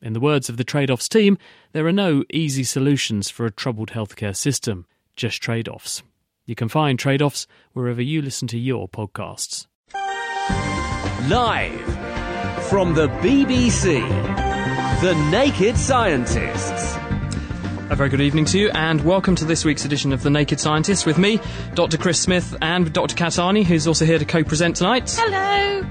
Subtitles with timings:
[0.00, 1.36] In the words of the trade offs team,
[1.72, 6.04] there are no easy solutions for a troubled healthcare system, just trade offs.
[6.46, 9.66] You can find trade offs wherever you listen to your podcasts.
[11.28, 11.80] Live
[12.66, 14.08] from the BBC,
[15.00, 16.96] The Naked Scientists.
[17.90, 20.60] A very good evening to you, and welcome to this week's edition of The Naked
[20.60, 21.40] Scientists with me,
[21.74, 21.98] Dr.
[21.98, 23.16] Chris Smith, and Dr.
[23.16, 25.12] Kat Arney, who's also here to co present tonight.
[25.18, 25.84] Hello!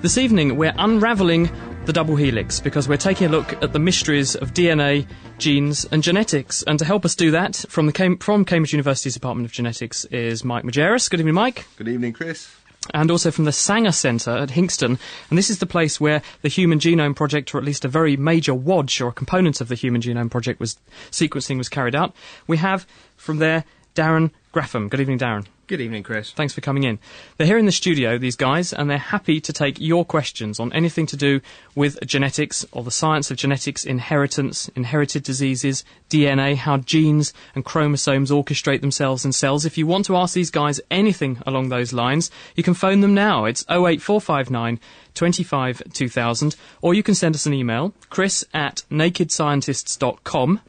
[0.00, 1.50] This evening, we're unravelling
[1.84, 5.06] the double helix because we're taking a look at the mysteries of DNA,
[5.38, 6.62] genes, and genetics.
[6.62, 10.04] And to help us do that, from the Cam- from Cambridge University's Department of Genetics
[10.06, 11.10] is Mike Majerus.
[11.10, 11.66] Good evening, Mike.
[11.76, 12.54] Good evening, Chris.
[12.94, 14.98] And also from the Sanger Centre at Hinxton.
[15.30, 18.16] And this is the place where the Human Genome Project, or at least a very
[18.16, 20.76] major wadge or a component of the Human Genome Project, was
[21.10, 22.14] sequencing was carried out.
[22.46, 22.86] We have
[23.16, 24.88] from there Darren Grafham.
[24.88, 25.46] Good evening, Darren.
[25.72, 26.30] Good evening, Chris.
[26.30, 26.98] Thanks for coming in.
[27.38, 30.70] They're here in the studio, these guys, and they're happy to take your questions on
[30.74, 31.40] anything to do
[31.74, 38.30] with genetics or the science of genetics, inheritance, inherited diseases, DNA, how genes and chromosomes
[38.30, 39.64] orchestrate themselves in cells.
[39.64, 43.14] If you want to ask these guys anything along those lines, you can phone them
[43.14, 43.46] now.
[43.46, 44.78] It's 08459
[45.14, 50.60] 25 2000, or you can send us an email, chris at nakedscientists.com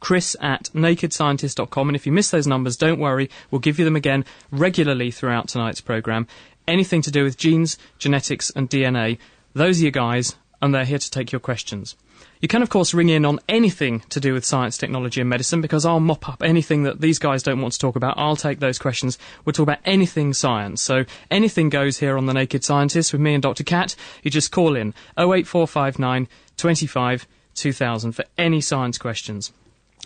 [0.00, 1.88] chris at nakedscientist.com.
[1.88, 5.48] And if you miss those numbers, don't worry, we'll give you them again regularly throughout
[5.48, 6.26] tonight's programme.
[6.68, 9.18] Anything to do with genes, genetics, and DNA,
[9.54, 11.96] those are your guys, and they're here to take your questions.
[12.40, 15.60] You can, of course, ring in on anything to do with science, technology, and medicine
[15.60, 18.18] because I'll mop up anything that these guys don't want to talk about.
[18.18, 19.18] I'll take those questions.
[19.44, 20.82] We'll talk about anything science.
[20.82, 23.64] So anything goes here on The Naked Scientist with me and Dr.
[23.64, 23.96] Kat.
[24.22, 29.52] You just call in 08459 25 2000 for any science questions.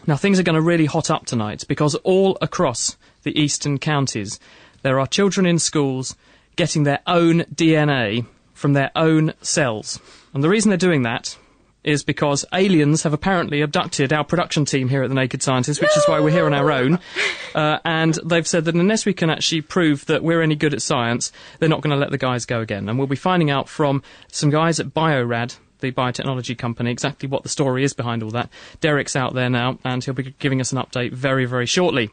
[0.06, 4.40] Now, things are going to really hot up tonight because all across the eastern counties,
[4.82, 6.16] there are children in schools
[6.56, 10.00] getting their own DNA from their own cells.
[10.34, 11.36] And the reason they're doing that
[11.82, 15.96] is because aliens have apparently abducted our production team here at the Naked Scientists, which
[15.96, 16.98] is why we're here on our own.
[17.52, 20.80] Uh, and they've said that unless we can actually prove that we're any good at
[20.80, 22.88] science, they're not going to let the guys go again.
[22.88, 27.42] And we'll be finding out from some guys at Biorad the biotechnology company, exactly what
[27.42, 28.48] the story is behind all that.
[28.80, 32.10] Derek's out there now, and he'll be giving us an update very, very shortly.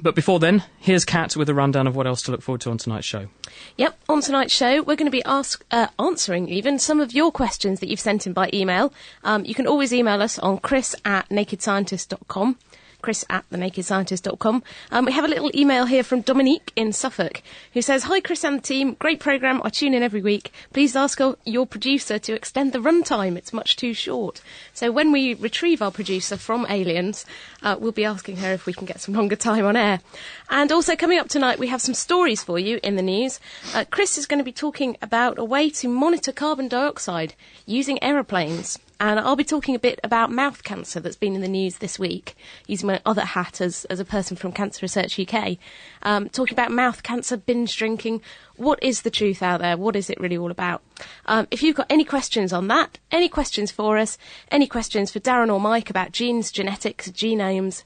[0.00, 2.70] But before then, here's Kat with a rundown of what else to look forward to
[2.70, 3.28] on tonight's show.
[3.76, 7.30] Yep, on tonight's show, we're going to be ask, uh, answering even some of your
[7.30, 8.92] questions that you've sent in by email.
[9.22, 12.56] Um, you can always email us on chris at nakedscientist.com
[13.02, 14.62] chris at thenakedscientist.com.
[14.90, 17.42] Um, we have a little email here from Dominique in Suffolk
[17.74, 18.94] who says, Hi, Chris and the team.
[18.94, 19.60] Great programme.
[19.64, 20.52] I tune in every week.
[20.72, 23.36] Please ask your producer to extend the runtime.
[23.36, 24.40] It's much too short.
[24.72, 27.26] So when we retrieve our producer from Aliens,
[27.62, 30.00] uh, we'll be asking her if we can get some longer time on air.
[30.48, 33.40] And also coming up tonight, we have some stories for you in the news.
[33.74, 37.34] Uh, Chris is going to be talking about a way to monitor carbon dioxide
[37.66, 38.78] using aeroplanes.
[39.02, 41.98] And I'll be talking a bit about mouth cancer that's been in the news this
[41.98, 42.36] week,
[42.68, 45.58] using my other hat as, as a person from Cancer Research UK.
[46.04, 48.22] Um, talking about mouth cancer, binge drinking.
[48.54, 49.76] What is the truth out there?
[49.76, 50.82] What is it really all about?
[51.26, 54.18] Um, if you've got any questions on that, any questions for us,
[54.52, 57.82] any questions for Darren or Mike about genes, genetics, genomes,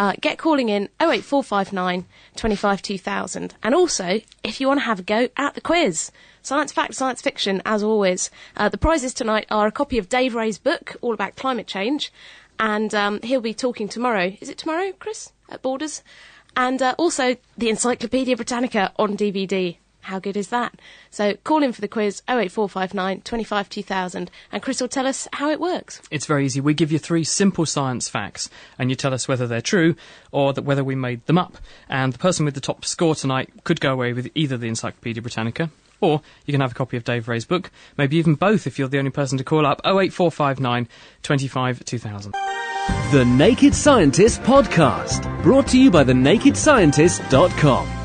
[0.00, 3.54] uh, get calling in 08459 25 2000.
[3.62, 6.10] And also, if you want to have a go at the quiz,
[6.42, 8.30] Science fact, science fiction, as always.
[8.56, 12.10] Uh, the prizes tonight are a copy of Dave Reay's book, all about climate change,
[12.58, 14.34] and um, he'll be talking tomorrow.
[14.40, 16.02] Is it tomorrow, Chris, at Borders?
[16.56, 19.76] And uh, also the Encyclopedia Britannica on DVD.
[20.02, 20.74] How good is that?
[21.10, 25.50] So call in for the quiz 08459 25 2000 and Chris will tell us how
[25.50, 26.00] it works.
[26.10, 26.60] It's very easy.
[26.60, 29.96] We give you three simple science facts and you tell us whether they're true
[30.32, 31.58] or that whether we made them up.
[31.88, 35.22] And the person with the top score tonight could go away with either the Encyclopedia
[35.22, 35.70] Britannica
[36.00, 38.88] or you can have a copy of Dave Reay's book, maybe even both if you're
[38.88, 40.88] the only person to call up 08459
[41.22, 42.34] 25 2000.
[43.12, 47.99] The Naked Scientist Podcast, brought to you by thenakedscientist.com.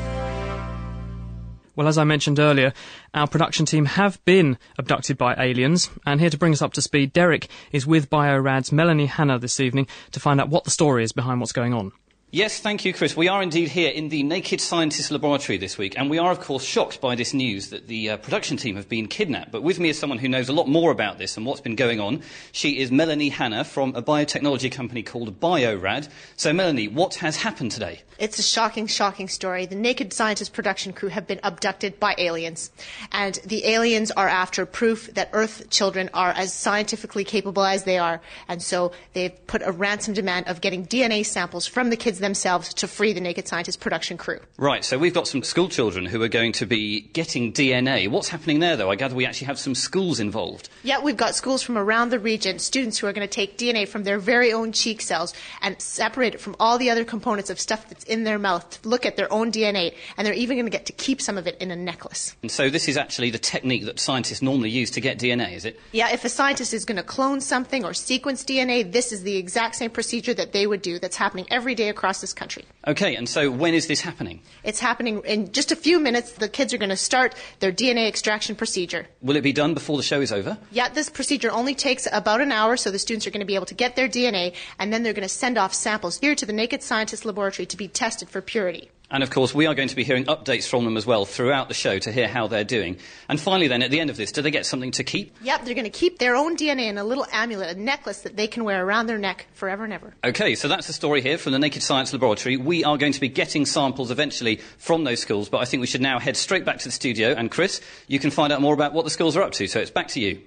[1.76, 2.72] Well, as I mentioned earlier,
[3.12, 6.82] our production team have been abducted by aliens, and here to bring us up to
[6.82, 11.04] speed, Derek is with BioRad's Melanie Hanna this evening to find out what the story
[11.04, 11.92] is behind what's going on.
[12.32, 13.16] Yes, thank you, Chris.
[13.16, 16.40] We are indeed here in the Naked Scientist Laboratory this week, and we are, of
[16.40, 19.52] course, shocked by this news that the uh, production team have been kidnapped.
[19.52, 21.76] But with me is someone who knows a lot more about this and what's been
[21.76, 22.22] going on.
[22.50, 26.08] She is Melanie Hanna from a biotechnology company called BioRad.
[26.34, 28.02] So, Melanie, what has happened today?
[28.18, 29.66] It's a shocking, shocking story.
[29.66, 32.72] The Naked Scientist production crew have been abducted by aliens.
[33.12, 37.98] And the aliens are after proof that Earth children are as scientifically capable as they
[37.98, 38.20] are.
[38.48, 42.72] And so they've put a ransom demand of getting DNA samples from the kids themselves
[42.74, 44.40] to free the Naked Scientist production crew.
[44.58, 48.08] Right, so we've got some school children who are going to be getting DNA.
[48.08, 48.90] What's happening there, though?
[48.90, 50.68] I gather we actually have some schools involved.
[50.82, 53.88] Yeah, we've got schools from around the region, students who are going to take DNA
[53.88, 57.58] from their very own cheek cells and separate it from all the other components of
[57.60, 60.66] stuff that's in their mouth to look at their own DNA, and they're even going
[60.66, 62.34] to get to keep some of it in a necklace.
[62.42, 65.64] And so this is actually the technique that scientists normally use to get DNA, is
[65.64, 65.78] it?
[65.92, 69.36] Yeah, if a scientist is going to clone something or sequence DNA, this is the
[69.36, 72.64] exact same procedure that they would do that's happening every day across this country.
[72.86, 74.40] Okay, and so when is this happening?
[74.64, 76.32] It's happening in just a few minutes.
[76.32, 79.06] The kids are going to start their DNA extraction procedure.
[79.20, 80.56] Will it be done before the show is over?
[80.70, 83.54] Yeah, this procedure only takes about an hour, so the students are going to be
[83.54, 86.46] able to get their DNA, and then they're going to send off samples here to
[86.46, 88.90] the Naked Scientist Laboratory to be tested for purity.
[89.10, 91.68] And of course, we are going to be hearing updates from them as well throughout
[91.68, 92.98] the show to hear how they're doing.
[93.28, 95.36] And finally, then, at the end of this, do they get something to keep?
[95.42, 98.36] Yep, they're going to keep their own DNA in a little amulet, a necklace that
[98.36, 100.14] they can wear around their neck forever and ever.
[100.24, 102.56] Okay, so that's the story here from the Naked Science Laboratory.
[102.56, 105.86] We are going to be getting samples eventually from those schools, but I think we
[105.86, 107.32] should now head straight back to the studio.
[107.32, 109.78] And Chris, you can find out more about what the schools are up to, so
[109.78, 110.40] it's back to you.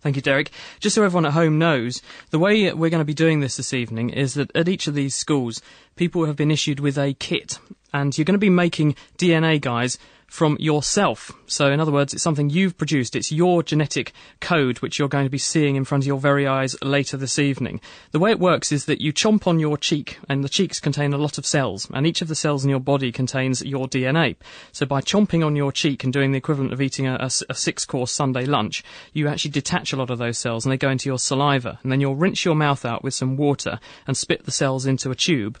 [0.00, 0.50] Thank you, Derek.
[0.80, 2.00] Just so everyone at home knows,
[2.30, 4.94] the way we're going to be doing this this evening is that at each of
[4.94, 5.60] these schools,
[5.96, 7.58] people have been issued with a kit,
[7.92, 9.98] and you're going to be making DNA, guys,
[10.30, 11.32] from yourself.
[11.48, 13.16] So, in other words, it's something you've produced.
[13.16, 16.46] It's your genetic code which you're going to be seeing in front of your very
[16.46, 17.80] eyes later this evening.
[18.12, 21.12] The way it works is that you chomp on your cheek, and the cheeks contain
[21.12, 24.36] a lot of cells, and each of the cells in your body contains your DNA.
[24.70, 27.54] So, by chomping on your cheek and doing the equivalent of eating a, a, a
[27.54, 30.90] six course Sunday lunch, you actually detach a lot of those cells and they go
[30.90, 31.80] into your saliva.
[31.82, 35.10] And then you'll rinse your mouth out with some water and spit the cells into
[35.10, 35.58] a tube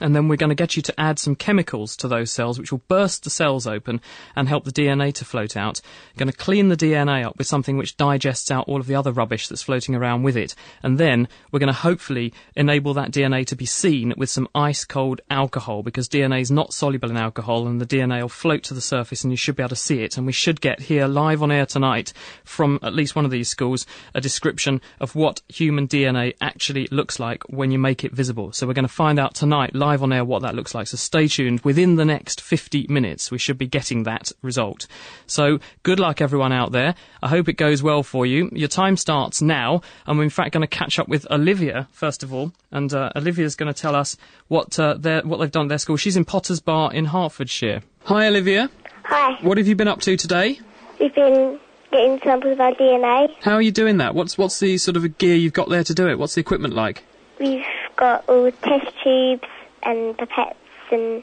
[0.00, 2.70] and then we're going to get you to add some chemicals to those cells, which
[2.70, 4.00] will burst the cells open
[4.36, 5.80] and help the DNA to float out.
[6.14, 8.94] We're going to clean the DNA up with something which digests out all of the
[8.94, 10.54] other rubbish that's floating around with it.
[10.82, 14.84] And then we're going to hopefully enable that DNA to be seen with some ice
[14.84, 18.74] cold alcohol because DNA is not soluble in alcohol and the DNA will float to
[18.74, 20.16] the surface and you should be able to see it.
[20.16, 22.12] And we should get here live on air tonight
[22.44, 27.18] from at least one of these schools a description of what human DNA actually looks
[27.18, 28.52] like when you make it visible.
[28.52, 30.86] So we're going to find out tonight live live on air what that looks like.
[30.86, 31.60] So stay tuned.
[31.60, 34.86] Within the next 50 minutes, we should be getting that result.
[35.26, 36.94] So good luck, everyone out there.
[37.22, 38.50] I hope it goes well for you.
[38.52, 42.22] Your time starts now, and we're in fact going to catch up with Olivia first
[42.22, 44.16] of all, and uh, Olivia's going to tell us
[44.48, 45.96] what uh, what they've done at their school.
[45.96, 47.82] She's in Potters Bar in Hertfordshire.
[48.04, 48.70] Hi, Olivia.
[49.04, 49.38] Hi.
[49.42, 50.60] What have you been up to today?
[51.00, 51.58] We've been
[51.90, 53.34] getting samples of our DNA.
[53.40, 54.14] How are you doing that?
[54.14, 56.18] What's what's the sort of gear you've got there to do it?
[56.18, 57.04] What's the equipment like?
[57.40, 57.64] We've
[57.96, 59.48] got all test tubes
[59.88, 60.54] and pipettes
[60.92, 61.22] and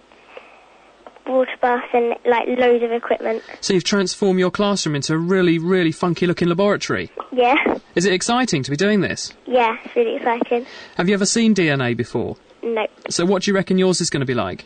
[1.28, 3.42] water baths and like loads of equipment.
[3.62, 7.10] So you've transformed your classroom into a really, really funky looking laboratory.
[7.32, 7.56] Yeah,
[7.96, 9.34] Is it exciting to be doing this?
[9.48, 10.66] yeah, it's really exciting.
[10.98, 12.38] Have you ever seen DNA before?
[12.62, 14.66] No, So what do you reckon yours is going to be like?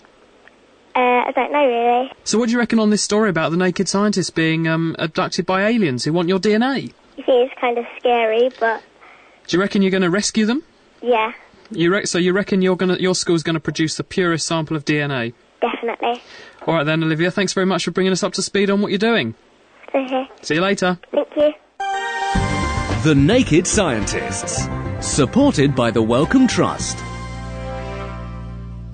[0.96, 2.12] uh, I don't know really.
[2.26, 5.46] So what do you reckon on this story about the naked scientists being um, abducted
[5.46, 6.94] by aliens who want your DNA?
[7.18, 8.82] You think it's kind of scary, but
[9.48, 10.64] Do you reckon you're going to rescue them?
[11.02, 11.32] yeah,
[11.72, 14.76] You re- so you reckon you're gonna, your school's going to produce the purest sample
[14.76, 15.34] of DNA?
[15.62, 16.22] definitely.
[16.68, 17.32] All right then, Olivia.
[17.32, 19.36] Thanks very much for bringing us up to speed on what you're doing.
[19.94, 20.98] Okay, See you later.
[21.12, 21.54] thank you.
[23.04, 24.68] The Naked Scientists.
[25.02, 26.98] Supported by the Wellcome Trust.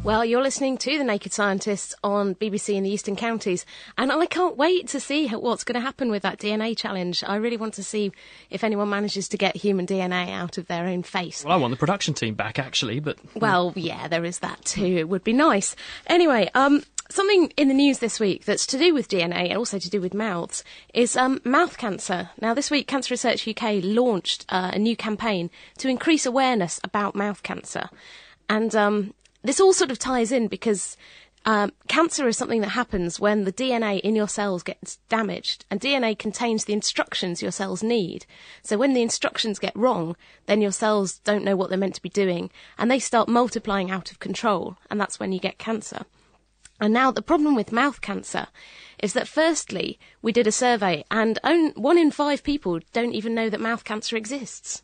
[0.05, 3.65] Well, you're listening to The Naked Scientists on BBC in the Eastern Counties,
[3.97, 7.23] and I can't wait to see what's going to happen with that DNA challenge.
[7.25, 8.11] I really want to see
[8.51, 11.43] if anyone manages to get human DNA out of their own face.
[11.43, 14.85] Well, I want the production team back actually, but Well, yeah, there is that too.
[14.85, 15.75] It would be nice.
[16.05, 19.79] Anyway, um, something in the news this week that's to do with DNA and also
[19.79, 22.29] to do with mouths is um, mouth cancer.
[22.39, 27.15] Now, this week, Cancer Research UK launched uh, a new campaign to increase awareness about
[27.15, 27.89] mouth cancer,
[28.47, 30.97] and um, this all sort of ties in because
[31.47, 35.79] Um, cancer is something that happens when the DNA in your cells gets damaged, and
[35.79, 38.25] DNA contains the instructions your cells need.
[38.63, 40.15] So when the instructions get wrong,
[40.47, 42.49] then your cells don't know what they're meant to be doing,
[42.79, 46.05] and they start multiplying out of control, and that's when you get cancer.
[46.79, 48.47] And now the problem with mouth cancer
[48.97, 53.35] is that firstly, we did a survey and on, one in five people don't even
[53.35, 54.81] know that mouth cancer exists.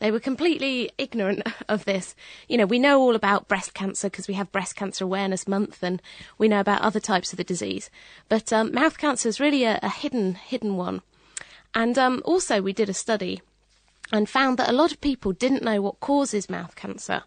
[0.00, 2.14] They were completely ignorant of this.
[2.48, 5.82] You know, we know all about breast cancer because we have Breast Cancer Awareness Month
[5.82, 6.02] and
[6.38, 7.90] we know about other types of the disease.
[8.28, 11.02] But um, mouth cancer is really a, a, hidden, hidden one.
[11.74, 13.42] And um, also, we did a study
[14.12, 17.22] and found that a lot of people didn't know what causes mouth cancer.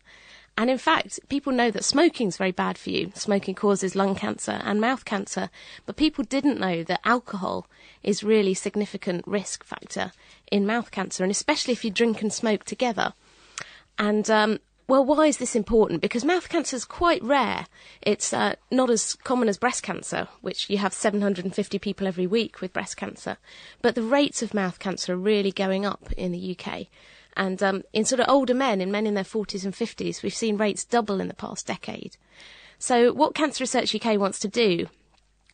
[0.57, 3.11] And in fact, people know that smoking is very bad for you.
[3.13, 5.51] Smoking causes lung cancer and mouth cancer.
[5.85, 7.67] But people didn't know that alcohol
[8.01, 10.11] is really significant risk factor
[10.51, 13.13] in mouth cancer, and especially if you drink and smoke together.
[13.97, 16.01] And um, well, why is this important?
[16.01, 17.65] Because mouth cancer is quite rare.
[18.01, 22.61] It's uh, not as common as breast cancer, which you have 750 people every week
[22.61, 23.37] with breast cancer.
[23.81, 26.87] But the rates of mouth cancer are really going up in the UK.
[27.35, 30.33] And um, in sort of older men, in men in their 40s and 50s, we've
[30.33, 32.15] seen rates double in the past decade.
[32.79, 34.87] So, what Cancer Research UK wants to do,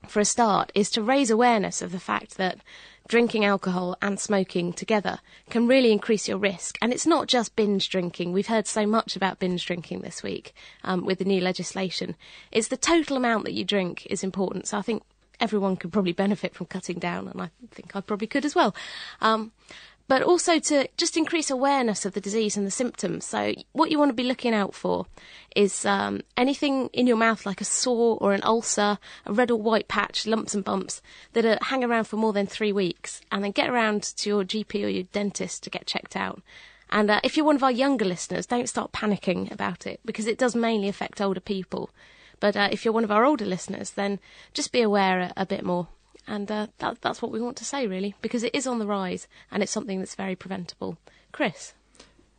[0.07, 2.59] for a start, is to raise awareness of the fact that
[3.07, 5.19] drinking alcohol and smoking together
[5.50, 6.77] can really increase your risk.
[6.81, 8.31] And it's not just binge drinking.
[8.31, 12.15] We've heard so much about binge drinking this week um, with the new legislation.
[12.51, 14.67] It's the total amount that you drink is important.
[14.67, 15.03] So I think
[15.39, 18.75] everyone could probably benefit from cutting down, and I think I probably could as well.
[19.19, 19.51] Um,
[20.07, 23.25] but also to just increase awareness of the disease and the symptoms.
[23.25, 25.05] So, what you want to be looking out for
[25.55, 29.62] is um, anything in your mouth like a sore or an ulcer, a red or
[29.62, 31.01] white patch, lumps and bumps
[31.33, 34.43] that are, hang around for more than three weeks, and then get around to your
[34.43, 36.41] GP or your dentist to get checked out.
[36.89, 40.27] And uh, if you're one of our younger listeners, don't start panicking about it because
[40.27, 41.89] it does mainly affect older people.
[42.39, 44.19] But uh, if you're one of our older listeners, then
[44.53, 45.88] just be aware a, a bit more
[46.27, 48.88] and uh, that, that's what we want to say, really, because it is on the
[48.88, 50.98] rise and it's something that's very preventable.
[51.32, 51.74] Chris?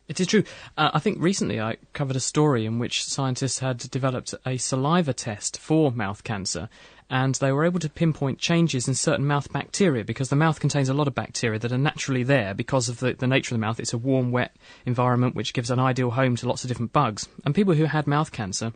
[0.07, 0.43] It is true.
[0.77, 5.13] Uh, I think recently I covered a story in which scientists had developed a saliva
[5.13, 6.69] test for mouth cancer,
[7.09, 10.89] and they were able to pinpoint changes in certain mouth bacteria because the mouth contains
[10.89, 13.65] a lot of bacteria that are naturally there because of the, the nature of the
[13.65, 13.79] mouth.
[13.79, 17.27] It's a warm, wet environment which gives an ideal home to lots of different bugs.
[17.43, 18.73] And people who had mouth cancer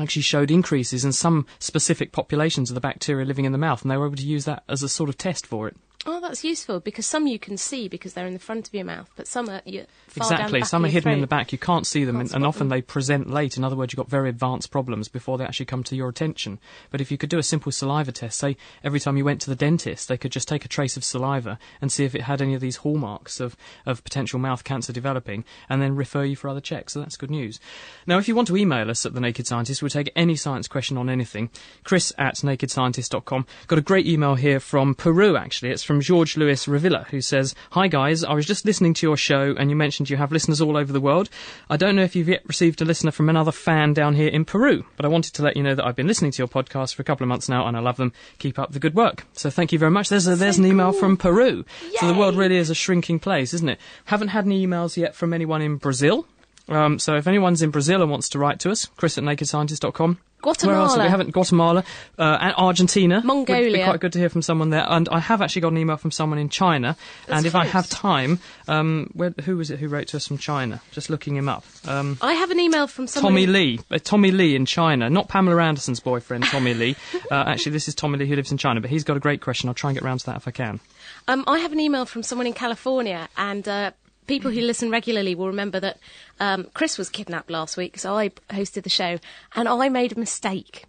[0.00, 3.90] actually showed increases in some specific populations of the bacteria living in the mouth, and
[3.90, 5.76] they were able to use that as a sort of test for it.
[6.06, 8.86] Oh, that's useful because some you can see because they're in the front of your
[8.86, 9.84] mouth, but some are you
[10.16, 10.62] exactly.
[10.64, 11.52] some are hidden in the back.
[11.52, 12.78] You can't see them, Can't and, and often them.
[12.78, 13.58] they present late.
[13.58, 16.58] In other words, you've got very advanced problems before they actually come to your attention.
[16.90, 19.50] But if you could do a simple saliva test, say every time you went to
[19.50, 22.40] the dentist, they could just take a trace of saliva and see if it had
[22.40, 23.54] any of these hallmarks of,
[23.84, 26.94] of potential mouth cancer developing, and then refer you for other checks.
[26.94, 27.60] So that's good news.
[28.06, 30.66] Now, if you want to email us at the Naked Scientist, we'll take any science
[30.66, 31.50] question on anything.
[31.84, 33.46] Chris at nakedscientist.com.
[33.66, 35.36] Got a great email here from Peru.
[35.36, 39.06] Actually, it's from George Lewis Revilla, who says, Hi guys, I was just listening to
[39.08, 41.28] your show and you mentioned you have listeners all over the world.
[41.68, 44.44] I don't know if you've yet received a listener from another fan down here in
[44.44, 46.94] Peru, but I wanted to let you know that I've been listening to your podcast
[46.94, 48.12] for a couple of months now and I love them.
[48.38, 49.26] Keep up the good work.
[49.32, 50.10] So thank you very much.
[50.10, 51.64] There's, a, there's an email from Peru.
[51.96, 53.80] So the world really is a shrinking place, isn't it?
[54.04, 56.24] Haven't had any emails yet from anyone in Brazil.
[56.68, 60.20] Um, so if anyone's in Brazil and wants to write to us, chris at nakedscientist.com.
[60.42, 60.92] Where else?
[60.94, 61.04] have Guatemala.
[61.04, 61.84] We haven't Guatemala,
[62.18, 63.20] uh, and Argentina.
[63.24, 63.62] Mongolia.
[63.70, 64.84] Would be quite good to hear from someone there.
[64.88, 66.96] And I have actually got an email from someone in China.
[67.28, 70.38] and if I have time, um, where, who was it who wrote to us from
[70.38, 70.80] China?
[70.92, 71.64] Just looking him up.
[71.86, 73.32] Um, I have an email from someone.
[73.32, 76.96] Tommy in- Lee, uh, Tommy Lee in China, not Pamela Anderson's boyfriend, Tommy Lee.
[77.30, 79.40] Uh, actually, this is Tommy Lee who lives in China, but he's got a great
[79.40, 79.68] question.
[79.68, 80.80] I'll try and get round to that if I can.
[81.28, 83.90] Um, I have an email from someone in California, and uh,
[84.30, 85.98] people who listen regularly will remember that
[86.38, 89.18] um, Chris was kidnapped last week, so I hosted the show,
[89.56, 90.84] and I made a mistake.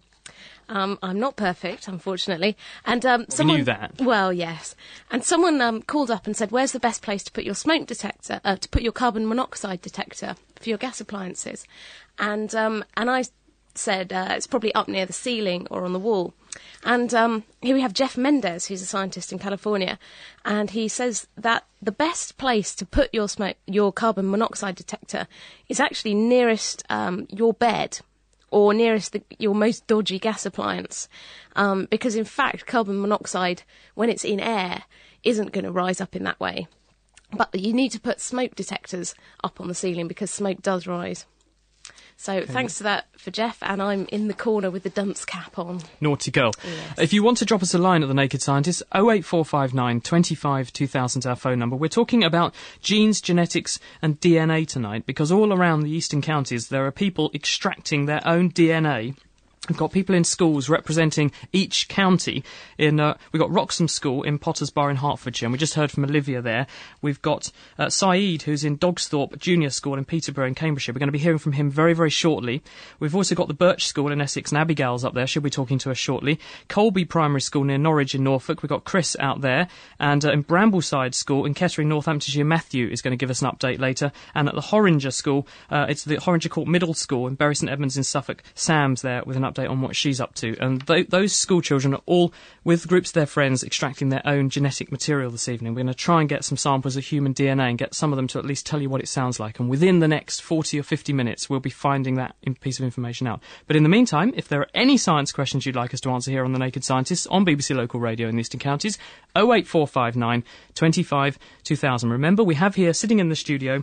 [0.68, 2.56] Um, I'm not perfect, unfortunately,
[2.86, 4.00] and um, someone knew that.
[4.00, 4.76] Well, yes,
[5.10, 7.86] and someone um, called up and said, "Where's the best place to put your smoke
[7.86, 8.40] detector?
[8.44, 11.66] Uh, to put your carbon monoxide detector for your gas appliances?"
[12.20, 13.24] And um, and I
[13.74, 16.32] said uh, it's probably up near the ceiling or on the wall.
[16.84, 19.98] And um, here we have Jeff Mendez, who's a scientist in California,
[20.44, 25.28] and he says that the best place to put your smoke, your carbon monoxide detector
[25.68, 28.00] is actually nearest um, your bed
[28.50, 31.08] or nearest the, your most dodgy gas appliance,
[31.56, 33.62] um, because in fact carbon monoxide,
[33.94, 34.84] when it's in air,
[35.24, 36.66] isn't going to rise up in that way.
[37.34, 41.24] But you need to put smoke detectors up on the ceiling because smoke does rise.
[42.16, 45.58] So thanks to that for Jeff, and I'm in the corner with the dunce cap
[45.58, 45.80] on.
[46.00, 46.52] Naughty girl.
[46.96, 51.18] If you want to drop us a line at The Naked Scientist, 08459 25 2000
[51.18, 51.74] is our phone number.
[51.74, 56.86] We're talking about genes, genetics, and DNA tonight because all around the eastern counties there
[56.86, 59.16] are people extracting their own DNA
[59.68, 62.42] We've got people in schools representing each county.
[62.78, 65.92] In uh, we've got Wroxham School in Potters Bar in Hertfordshire, and we just heard
[65.92, 66.66] from Olivia there.
[67.00, 70.92] We've got uh, Saeed, who's in Dogsthorpe Junior School in Peterborough in Cambridgeshire.
[70.92, 72.60] We're going to be hearing from him very, very shortly.
[72.98, 75.28] We've also got the Birch School in Essex, and Abigail's up there.
[75.28, 76.40] She'll be talking to us shortly.
[76.66, 78.64] Colby Primary School near Norwich in Norfolk.
[78.64, 79.68] We've got Chris out there,
[80.00, 83.50] and uh, in Brambleside School in Kettering, Northamptonshire, Matthew is going to give us an
[83.52, 84.10] update later.
[84.34, 87.70] And at the Horringer School, uh, it's the Horringer Court Middle School in Bury St
[87.70, 88.42] Edmunds in Suffolk.
[88.56, 90.56] Sam's there with an update on what she's up to.
[90.60, 92.32] And th- those school children are all
[92.64, 95.74] with groups of their friends extracting their own genetic material this evening.
[95.74, 98.16] We're going to try and get some samples of human DNA and get some of
[98.16, 99.58] them to at least tell you what it sounds like.
[99.58, 103.26] And within the next 40 or 50 minutes, we'll be finding that piece of information
[103.26, 103.42] out.
[103.66, 106.30] But in the meantime, if there are any science questions you'd like us to answer
[106.30, 108.98] here on The Naked Scientists on BBC Local Radio in the Eastern Counties,
[109.36, 110.44] 08459
[110.74, 112.10] 25 2000.
[112.10, 113.82] Remember, we have here sitting in the studio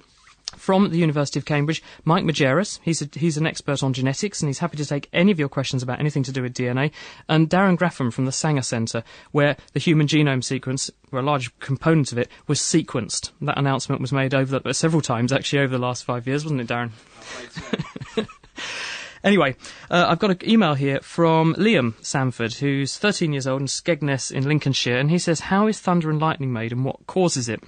[0.55, 2.79] from the University of Cambridge, Mike Majerus.
[2.81, 5.49] He's, a, he's an expert on genetics and he's happy to take any of your
[5.49, 6.91] questions about anything to do with DNA.
[7.27, 11.57] And Darren Grafham from the Sanger Centre, where the human genome sequence, where a large
[11.59, 13.31] component of it, was sequenced.
[13.41, 16.61] That announcement was made over the, several times actually over the last five years, wasn't
[16.61, 16.91] it, Darren?
[19.23, 19.55] Anyway,
[19.91, 24.31] uh, I've got an email here from Liam Sanford, who's 13 years old in Skegness
[24.31, 27.61] in Lincolnshire, and he says, How is thunder and lightning made and what causes it?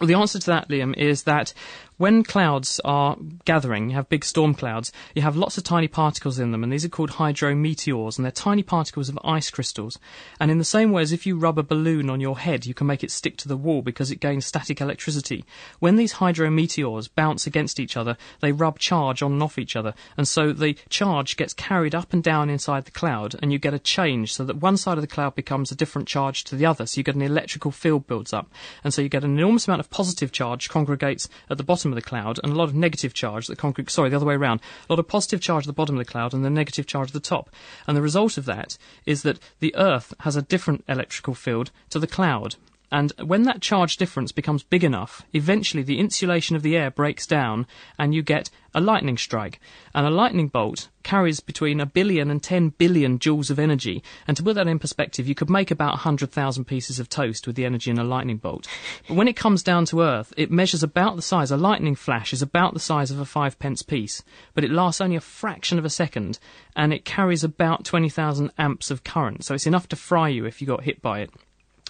[0.00, 1.52] Well, the answer to that, Liam, is that
[1.96, 6.38] when clouds are gathering, you have big storm clouds, you have lots of tiny particles
[6.38, 9.98] in them, and these are called hydrometeors, and they're tiny particles of ice crystals.
[10.40, 12.74] And in the same way as if you rub a balloon on your head, you
[12.74, 15.44] can make it stick to the wall because it gains static electricity.
[15.78, 19.94] When these hydrometeors bounce against each other, they rub charge on and off each other,
[20.16, 23.74] and so the charge gets carried up and down inside the cloud, and you get
[23.74, 26.66] a change so that one side of the cloud becomes a different charge to the
[26.66, 28.50] other, so you get an electrical field builds up.
[28.82, 31.96] And so you get an enormous amount of positive charge congregates at the bottom of
[31.96, 34.60] the cloud and a lot of negative charge that congregates, sorry, the other way around.
[34.88, 37.08] A lot of positive charge at the bottom of the cloud and the negative charge
[37.08, 37.50] at the top.
[37.86, 38.76] And the result of that
[39.06, 42.56] is that the Earth has a different electrical field to the cloud.
[42.94, 47.26] And when that charge difference becomes big enough, eventually the insulation of the air breaks
[47.26, 47.66] down
[47.98, 49.58] and you get a lightning strike.
[49.96, 54.00] And a lightning bolt carries between a billion and 10 billion joules of energy.
[54.28, 57.56] And to put that in perspective, you could make about 100,000 pieces of toast with
[57.56, 58.68] the energy in a lightning bolt.
[59.08, 62.32] But when it comes down to Earth, it measures about the size, a lightning flash
[62.32, 64.22] is about the size of a five pence piece.
[64.54, 66.38] But it lasts only a fraction of a second
[66.76, 69.44] and it carries about 20,000 amps of current.
[69.44, 71.30] So it's enough to fry you if you got hit by it.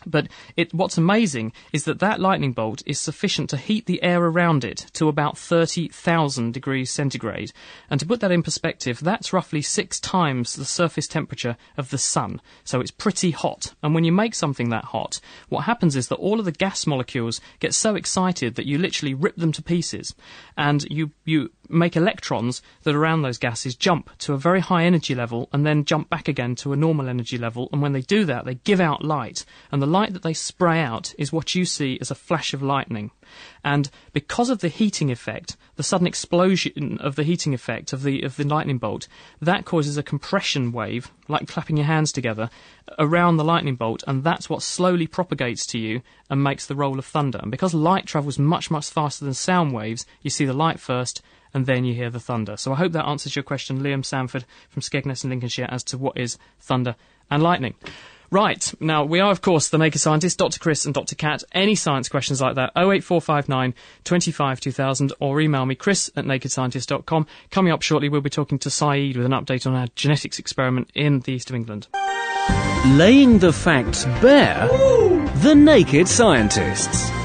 [0.07, 4.23] But it, what's amazing is that that lightning bolt is sufficient to heat the air
[4.23, 7.53] around it to about 30,000 degrees centigrade.
[7.91, 11.99] And to put that in perspective, that's roughly six times the surface temperature of the
[11.99, 12.41] sun.
[12.65, 13.75] So it's pretty hot.
[13.83, 16.87] And when you make something that hot, what happens is that all of the gas
[16.87, 20.15] molecules get so excited that you literally rip them to pieces.
[20.57, 25.15] And you, you make electrons that around those gases jump to a very high energy
[25.15, 27.69] level and then jump back again to a normal energy level.
[27.73, 29.45] And when they do that, they give out light.
[29.73, 32.63] And the light that they spray out is what you see as a flash of
[32.63, 33.11] lightning.
[33.65, 38.23] And because of the heating effect, the sudden explosion of the heating effect of the
[38.23, 39.09] of the lightning bolt,
[39.41, 42.51] that causes a compression wave, like clapping your hands together,
[42.99, 46.99] around the lightning bolt, and that's what slowly propagates to you and makes the roll
[46.99, 47.39] of thunder.
[47.41, 51.23] And because light travels much much faster than sound waves, you see the light first,
[51.55, 52.57] and then you hear the thunder.
[52.57, 55.99] So I hope that answers your question, Liam Sanford from Skegness in Lincolnshire, as to
[55.99, 56.97] what is thunder
[57.31, 57.75] and lightning.
[58.31, 60.59] Right, now we are, of course, the Naked Scientists, Dr.
[60.59, 61.15] Chris and Dr.
[61.15, 61.45] Kat.
[61.53, 67.27] Any science questions like that, 08459 25 2000, or email me, chris at nakedscientist.com.
[67.51, 70.91] Coming up shortly, we'll be talking to Saeed with an update on our genetics experiment
[70.95, 71.87] in the east of England.
[72.87, 74.67] Laying the facts bare,
[75.37, 77.24] the Naked Scientists.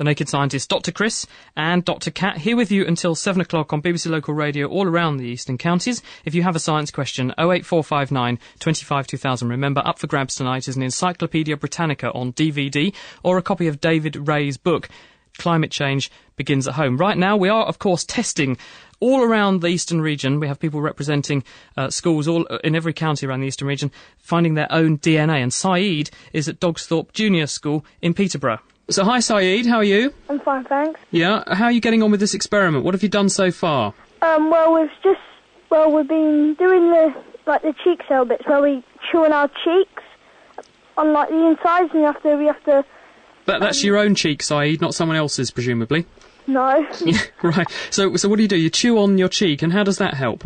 [0.00, 0.92] The Naked Scientists, Dr.
[0.92, 2.10] Chris and Dr.
[2.10, 5.58] Kat, here with you until 7 o'clock on BBC Local Radio all around the eastern
[5.58, 6.02] counties.
[6.24, 9.48] If you have a science question, 08459 25 2000.
[9.50, 13.82] Remember, up for grabs tonight is an Encyclopedia Britannica on DVD or a copy of
[13.82, 14.88] David Reay's book,
[15.36, 16.96] Climate Change Begins at Home.
[16.96, 18.56] Right now, we are, of course, testing
[19.00, 20.40] all around the eastern region.
[20.40, 21.44] We have people representing
[21.76, 25.42] uh, schools all in every county around the eastern region, finding their own DNA.
[25.42, 28.60] And Saeed is at Dogsthorpe Junior School in Peterborough.
[28.90, 30.12] So, hi Saeed, how are you?
[30.28, 30.98] I'm fine, thanks.
[31.12, 32.84] Yeah, how are you getting on with this experiment?
[32.84, 33.94] What have you done so far?
[34.20, 35.20] Um, well, we've just,
[35.70, 37.14] well, we've been doing the,
[37.46, 40.02] like, the cheek cell bits where we chew on our cheeks
[40.98, 42.84] on, like, the insides and you have to, we have to,
[43.46, 46.04] That, that's your own cheek, Saeed, not someone else's, presumably.
[46.48, 46.84] no,
[47.44, 47.70] right.
[47.90, 48.56] So, so what do you do?
[48.56, 50.42] You chew on your cheek, and how does that help?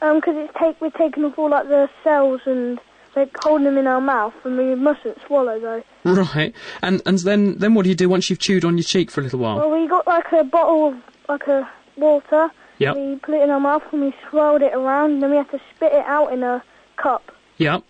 [0.00, 2.78] um, because it's take, we're taking off all, like, the cells and,
[3.16, 5.82] like, holding them in our mouth and we mustn't swallow, though.
[6.04, 6.54] Right.
[6.82, 9.20] And and then then what do you do once you've chewed on your cheek for
[9.20, 9.56] a little while?
[9.56, 10.96] Well, we got, like, a bottle of,
[11.28, 12.96] like, a water Yep.
[12.96, 15.50] We put it in our mouth and we swirled it around, and then we had
[15.50, 16.62] to spit it out in a
[16.96, 17.30] cup.
[17.56, 17.80] Yeah.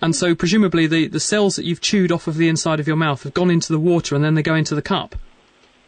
[0.00, 2.96] And so presumably the, the cells that you've chewed off of the inside of your
[2.96, 5.16] mouth have gone into the water and then they go into the cup.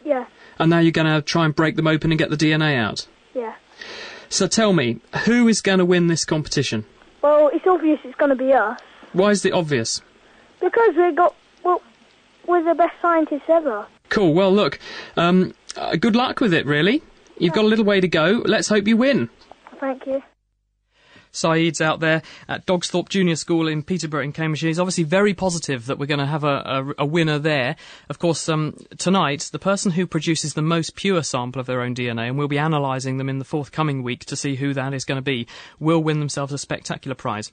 [0.03, 0.25] Yeah,
[0.59, 3.07] And now you're going to try and break them open and get the DNA out.
[3.33, 3.53] yeah.
[4.29, 6.85] So tell me, who is going to win this competition?
[7.21, 8.79] Well, it's obvious it's going to be us
[9.13, 10.01] Why is it obvious?
[10.59, 11.81] because we got well,
[12.47, 13.85] we're the best scientists ever.
[14.09, 14.33] Cool.
[14.33, 14.79] Well, look,
[15.17, 17.01] um, uh, good luck with it, really.
[17.37, 18.41] You've got a little way to go.
[18.45, 19.29] Let's hope you win.
[19.79, 20.21] Thank you.
[21.31, 24.67] Saeed's out there at Dogsthorpe Junior School in Peterborough in Cambridgeshire.
[24.67, 27.75] He's obviously very positive that we're going to have a, a, a winner there.
[28.09, 31.95] Of course, um, tonight, the person who produces the most pure sample of their own
[31.95, 35.05] DNA, and we'll be analysing them in the forthcoming week to see who that is
[35.05, 35.47] going to be,
[35.79, 37.51] will win themselves a spectacular prize.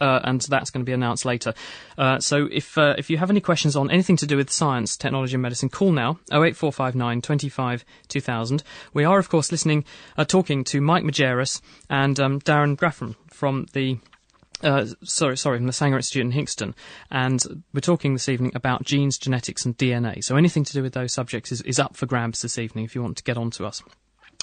[0.00, 1.54] Uh, and that's going to be announced later.
[1.98, 4.96] Uh, so if uh, if you have any questions on anything to do with science,
[4.96, 8.62] technology, and medicine, call now 08459 25 2000.
[8.94, 9.84] We are of course listening,
[10.16, 13.98] uh, talking to Mike Majerus and um, Darren Grafham from the.
[14.62, 16.74] Uh, sorry, sorry, from the Sanger Institute in Hinxton,
[17.10, 20.22] and we're talking this evening about genes, genetics, and DNA.
[20.22, 22.84] So anything to do with those subjects is, is up for grabs this evening.
[22.84, 23.82] If you want to get on to us.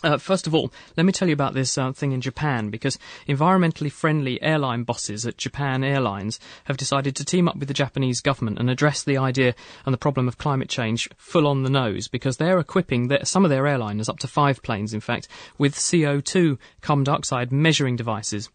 [0.04, 3.00] Uh, first of all, let me tell you about this uh, thing in Japan because
[3.28, 8.22] environmentally friendly airline bosses at Japan Airlines have decided to team up with the Japanese
[8.22, 9.56] government and address the idea
[9.86, 13.44] and the problem of climate change full on the nose because they're equipping their, some
[13.44, 18.52] of their airliners, up to five planes in fact, with CO2 carbon dioxide measuring devices.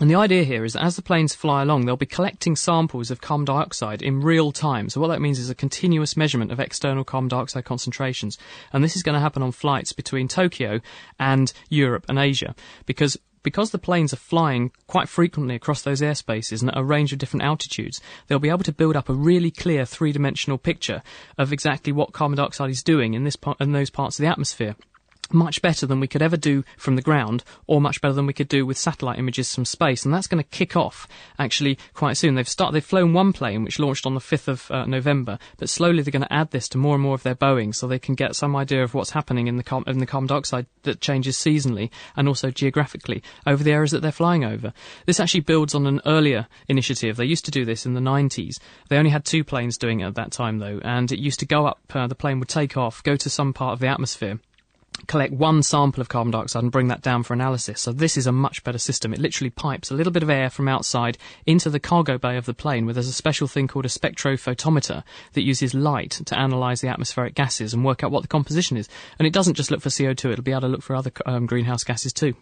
[0.00, 3.10] And the idea here is that as the planes fly along, they'll be collecting samples
[3.10, 4.88] of carbon dioxide in real time.
[4.88, 8.38] So what that means is a continuous measurement of external carbon dioxide concentrations.
[8.72, 10.80] And this is going to happen on flights between Tokyo
[11.18, 12.54] and Europe and Asia
[12.86, 17.12] because because the planes are flying quite frequently across those airspaces and at a range
[17.12, 21.02] of different altitudes, they'll be able to build up a really clear three-dimensional picture
[21.38, 24.28] of exactly what carbon dioxide is doing in this part, in those parts of the
[24.28, 24.76] atmosphere
[25.32, 28.32] much better than we could ever do from the ground, or much better than we
[28.32, 30.04] could do with satellite images from space.
[30.04, 31.06] And that's going to kick off
[31.38, 32.34] actually quite soon.
[32.34, 35.68] They've started, they've flown one plane which launched on the 5th of uh, November, but
[35.68, 37.98] slowly they're going to add this to more and more of their Boeing, so they
[37.98, 41.00] can get some idea of what's happening in the car- in the carbon dioxide that
[41.00, 44.72] changes seasonally and also geographically over the areas that they're flying over.
[45.06, 47.16] This actually builds on an earlier initiative.
[47.16, 48.58] They used to do this in the 90s.
[48.88, 51.46] They only had two planes doing it at that time though, and it used to
[51.46, 51.80] go up.
[51.92, 54.38] Uh, the plane would take off, go to some part of the atmosphere
[55.06, 57.80] collect one sample of carbon dioxide and bring that down for analysis.
[57.80, 59.12] So this is a much better system.
[59.12, 62.46] It literally pipes a little bit of air from outside into the cargo bay of
[62.46, 66.80] the plane where there's a special thing called a spectrophotometer that uses light to analyse
[66.80, 68.88] the atmospheric gases and work out what the composition is.
[69.18, 71.46] And it doesn't just look for CO2, it'll be able to look for other um,
[71.46, 72.34] greenhouse gases too.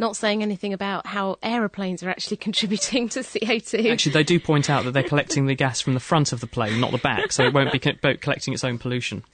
[0.00, 3.90] Not saying anything about how aeroplanes are actually contributing to CO2.
[3.90, 6.46] Actually, they do point out that they're collecting the gas from the front of the
[6.46, 9.24] plane, not the back, so it won't be co- collecting its own pollution.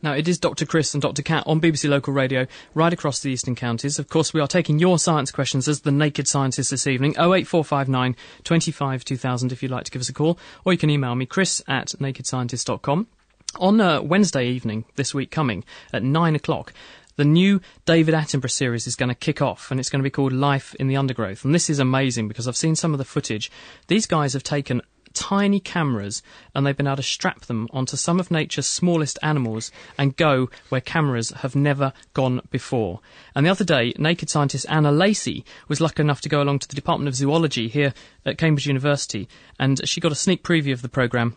[0.00, 0.64] Now, it is Dr.
[0.64, 1.22] Chris and Dr.
[1.22, 3.98] Kat on BBC Local Radio, right across the eastern counties.
[3.98, 7.12] Of course, we are taking your science questions as the naked scientists this evening.
[7.12, 11.16] 08459 25 2000 if you'd like to give us a call, or you can email
[11.16, 13.08] me, chris at nakedscientist.com.
[13.56, 16.72] On uh, Wednesday evening, this week coming, at 9 o'clock,
[17.16, 20.10] the new David Attenborough series is going to kick off, and it's going to be
[20.10, 21.44] called Life in the Undergrowth.
[21.44, 23.50] And this is amazing because I've seen some of the footage.
[23.88, 24.82] These guys have taken
[25.18, 26.22] tiny cameras
[26.54, 30.48] and they've been able to strap them onto some of nature's smallest animals and go
[30.68, 33.00] where cameras have never gone before.
[33.34, 36.68] And the other day, naked scientist Anna Lacey was lucky enough to go along to
[36.68, 37.92] the Department of Zoology here
[38.24, 39.28] at Cambridge University
[39.58, 41.36] and she got a sneak preview of the programme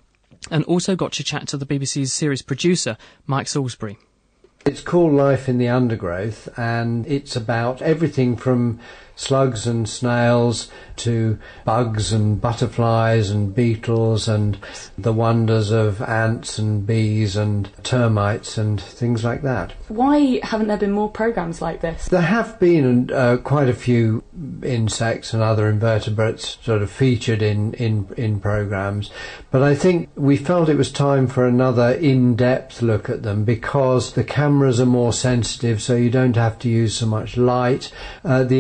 [0.52, 3.98] and also got to chat to the BBC's series producer, Mike Salisbury.
[4.64, 8.80] It's called Life in the Undergrowth, and it's about everything from
[9.22, 14.58] slugs and snails to bugs and butterflies and beetles and
[14.98, 19.74] the wonders of ants and bees and termites and things like that.
[19.88, 22.08] Why haven't there been more programs like this?
[22.08, 24.24] There have been uh, quite a few
[24.64, 29.12] insects and other invertebrates sort of featured in, in, in programs,
[29.52, 34.14] but I think we felt it was time for another in-depth look at them because
[34.14, 37.92] the cameras are more sensitive so you don't have to use so much light.
[38.24, 38.60] Uh, the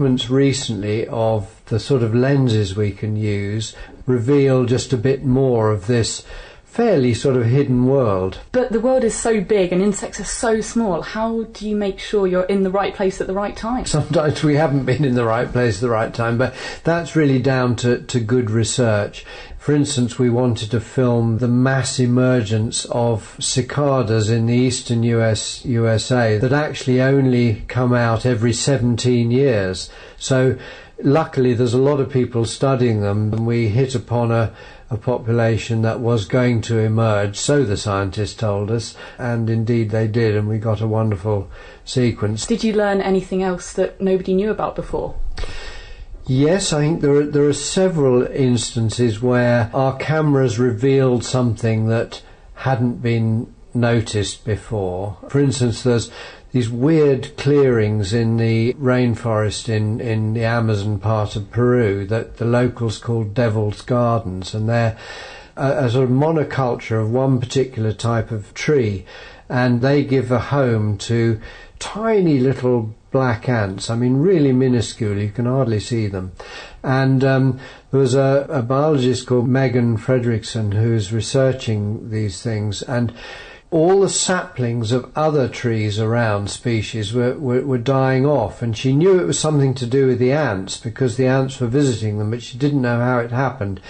[0.00, 5.70] improvements recently of the sort of lenses we can use reveal just a bit more
[5.70, 6.24] of this
[6.64, 8.38] fairly sort of hidden world.
[8.52, 11.02] But the world is so big and insects are so small.
[11.02, 13.84] How do you make sure you're in the right place at the right time?
[13.84, 17.38] Sometimes we haven't been in the right place at the right time, but that's really
[17.38, 19.26] down to, to good research.
[19.60, 25.62] For instance, we wanted to film the mass emergence of cicadas in the eastern US,
[25.66, 29.90] USA that actually only come out every 17 years.
[30.16, 30.56] So
[31.02, 34.50] luckily there's a lot of people studying them and we hit upon a,
[34.88, 40.08] a population that was going to emerge, so the scientists told us, and indeed they
[40.08, 41.50] did, and we got a wonderful
[41.84, 42.46] sequence.
[42.46, 45.16] Did you learn anything else that nobody knew about before?
[46.30, 52.22] Yes, I think there are, there are several instances where our cameras revealed something that
[52.54, 55.16] hadn't been noticed before.
[55.28, 56.08] For instance, there's
[56.52, 62.44] these weird clearings in the rainforest in, in the Amazon part of Peru that the
[62.44, 64.96] locals call Devil's Gardens, and they're
[65.56, 69.04] a, a sort of monoculture of one particular type of tree,
[69.48, 71.40] and they give a home to
[71.80, 73.90] tiny little black ants.
[73.90, 75.18] I mean, really minuscule.
[75.18, 76.32] You can hardly see them.
[76.82, 83.12] And um, there was a, a biologist called Megan Frederickson who's researching these things, and
[83.70, 88.92] all the saplings of other trees around species were, were, were, dying off, and she
[88.92, 92.32] knew it was something to do with the ants because the ants were visiting them,
[92.32, 93.80] but she didn't know how it happened.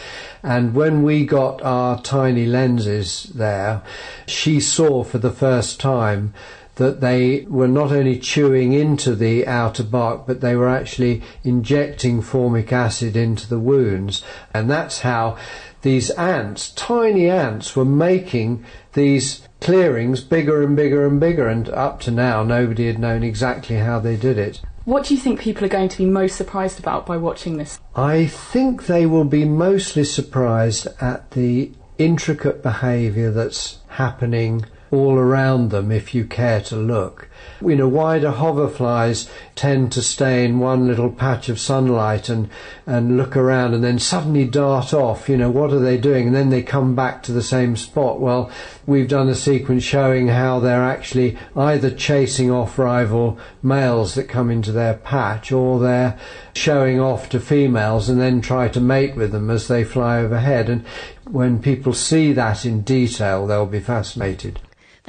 [0.42, 3.80] And when we got our tiny lenses there,
[4.26, 6.35] she saw for the first time
[6.80, 12.22] that they were not only chewing into the outer bark, but they were actually injecting
[12.22, 14.22] formic acid into the wounds.
[14.54, 15.36] And that's how
[15.82, 18.64] these ants, tiny ants, were making
[18.94, 21.48] these clearings bigger and bigger and bigger.
[21.48, 24.62] And up to now, nobody had known exactly how they did it.
[24.86, 27.78] What do you think people are going to be most surprised about by watching this?
[27.94, 35.70] I think they will be mostly surprised at the intricate behaviour that's happening all around
[35.70, 37.29] them if you care to look.
[37.61, 42.48] You know, why do hoverflies tend to stay in one little patch of sunlight and,
[42.87, 45.29] and look around and then suddenly dart off?
[45.29, 46.29] You know, what are they doing?
[46.29, 48.20] And then they come back to the same spot.
[48.20, 48.50] Well,
[48.87, 54.50] we've done a sequence showing how they're actually either chasing off rival males that come
[54.50, 56.18] into their patch or they're
[56.55, 60.68] showing off to females and then try to mate with them as they fly overhead.
[60.68, 60.85] And
[61.24, 64.59] when people see that in detail, they'll be fascinated.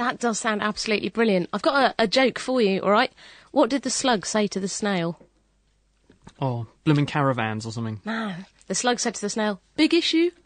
[0.02, 1.48] That does sound absolutely brilliant.
[1.52, 3.12] I've got a, a joke for you, all right?
[3.52, 5.16] What did the slug say to the snail?
[6.40, 8.00] Oh, blooming caravans or something.
[8.04, 8.34] No.
[8.66, 10.30] The slug said to the snail, big issue.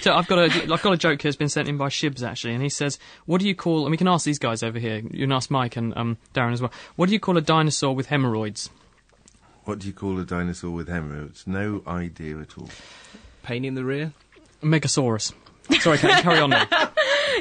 [0.00, 2.22] So I've got a I've got a joke here that's been sent in by Shibs
[2.22, 4.78] actually, and he says, "What do you call?" And we can ask these guys over
[4.78, 4.98] here.
[4.98, 6.70] You can ask Mike and um, Darren as well.
[6.94, 8.70] What do you call a dinosaur with hemorrhoids?
[9.64, 11.44] What do you call a dinosaur with hemorrhoids?
[11.46, 12.68] No idea at all.
[13.42, 14.12] Pain in the rear?
[14.62, 15.32] Megasaurus.
[15.80, 16.68] Sorry, Kate, carry on now.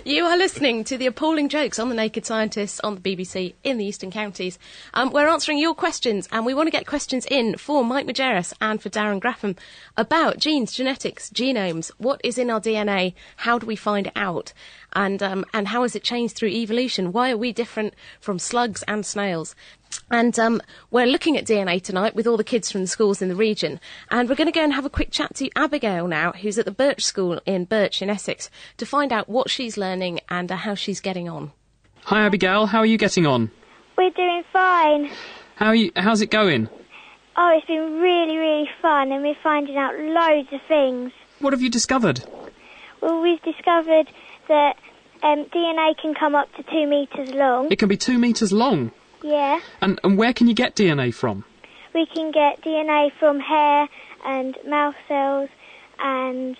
[0.07, 3.79] You are listening to the appalling jokes on the Naked Scientists on the BBC in
[3.79, 4.59] the Eastern Counties.
[4.93, 8.53] Um, we're answering your questions, and we want to get questions in for Mike Majerus
[8.61, 9.57] and for Darren Grafham
[9.97, 11.89] about genes, genetics, genomes.
[11.97, 13.15] What is in our DNA?
[13.37, 14.53] How do we find it out?
[14.93, 17.11] And um, and how has it changed through evolution?
[17.11, 19.55] Why are we different from slugs and snails?
[20.11, 23.29] And um, we're looking at DNA tonight with all the kids from the schools in
[23.29, 23.79] the region.
[24.11, 26.65] And we're going to go and have a quick chat to Abigail now, who's at
[26.65, 30.57] the Birch School in Birch in Essex, to find out what she's learning and uh,
[30.57, 31.51] how she's getting on.
[32.03, 32.67] Hi, Abigail.
[32.67, 33.49] How are you getting on?
[33.97, 35.09] We're doing fine.
[35.55, 36.69] How are you, how's it going?
[37.37, 41.11] Oh, it's been really, really fun, and we're finding out loads of things.
[41.39, 42.23] What have you discovered?
[43.01, 44.07] Well, we've discovered
[44.47, 44.77] that
[45.23, 47.71] um, DNA can come up to two metres long.
[47.71, 48.91] It can be two metres long.
[49.25, 49.59] Yeah.
[49.81, 51.45] And, and where can you get DNA from?
[51.95, 53.87] We can get DNA from hair
[54.23, 55.49] and mouth cells
[55.99, 56.55] and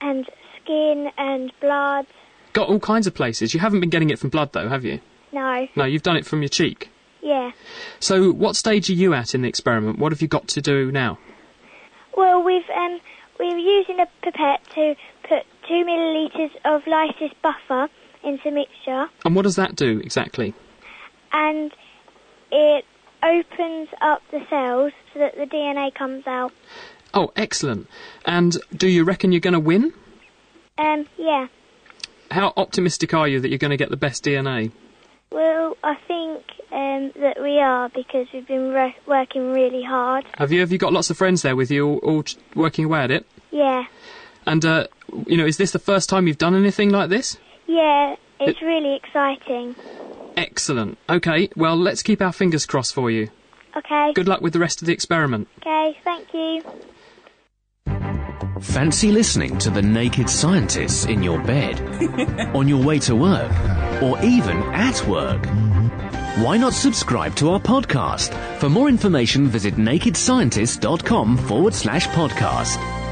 [0.00, 2.06] and skin and blood.
[2.54, 3.54] Got all kinds of places.
[3.54, 5.00] You haven't been getting it from blood, though, have you?
[5.32, 5.68] No.
[5.76, 6.90] No, you've done it from your cheek.
[7.22, 7.52] Yeah.
[8.00, 9.98] So, what stage are you at in the experiment?
[10.00, 11.18] What have you got to do now?
[12.16, 12.98] Well, we've um
[13.38, 14.94] we're using a pipette to
[15.28, 17.88] put two millilitres of lysis buffer
[18.24, 20.54] into the mixture, And what does that do exactly?
[21.34, 21.72] And
[22.50, 22.84] it
[23.22, 26.52] opens up the cells so that the DNA comes out.
[27.12, 27.88] Oh, excellent.
[28.24, 29.92] And do you reckon you're going to win?
[30.78, 31.48] Um, yeah.
[32.30, 34.72] How optimistic are you that you're going to get the best DNA?
[35.30, 40.24] Well, I think um, that we are because we've been re- working really hard.
[40.38, 43.00] Have you have you got lots of friends there with you, all, all working away
[43.00, 43.26] at it?
[43.50, 43.84] Yeah.
[44.46, 44.86] And uh,
[45.26, 47.36] you know, is this the first time you've done anything like this?
[47.66, 49.74] Yeah, it's really exciting.
[50.36, 50.98] Excellent.
[51.08, 53.28] Okay, well, let's keep our fingers crossed for you.
[53.76, 54.12] Okay.
[54.14, 55.48] Good luck with the rest of the experiment.
[55.58, 56.62] Okay, thank you.
[58.60, 61.80] Fancy listening to The Naked Scientists in your bed,
[62.54, 63.52] on your way to work,
[64.02, 65.44] or even at work?
[66.38, 68.32] Why not subscribe to our podcast?
[68.58, 73.03] For more information, visit nakedscientist.com forward slash podcast.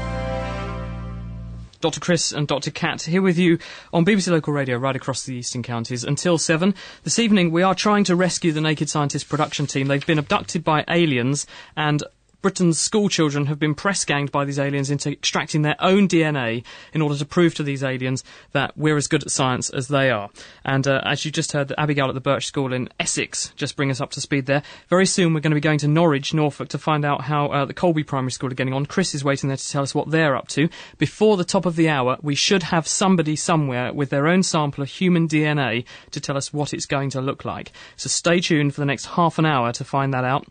[1.83, 1.99] Dr.
[1.99, 2.71] Chris and Dr.
[2.71, 3.59] Kat here with you
[3.91, 6.73] on BBC Local Radio right across the Eastern Counties until 7.
[7.03, 9.87] This evening we are trying to rescue the Naked Scientist production team.
[9.87, 12.01] They've been abducted by aliens and
[12.43, 16.65] Britain's school children have been press ganged by these aliens into extracting their own DNA
[16.91, 20.11] in order to prove to these aliens that we're as good at science as they
[20.11, 20.29] are.
[20.65, 23.89] And uh, as you just heard, Abigail at the Birch School in Essex just bring
[23.89, 24.61] us up to speed there.
[24.89, 27.63] Very soon we're going to be going to Norwich, Norfolk, to find out how uh,
[27.63, 28.85] the Colby Primary School are getting on.
[28.85, 30.67] Chris is waiting there to tell us what they're up to.
[30.97, 34.83] Before the top of the hour, we should have somebody somewhere with their own sample
[34.83, 37.71] of human DNA to tell us what it's going to look like.
[37.95, 40.45] So stay tuned for the next half an hour to find that out.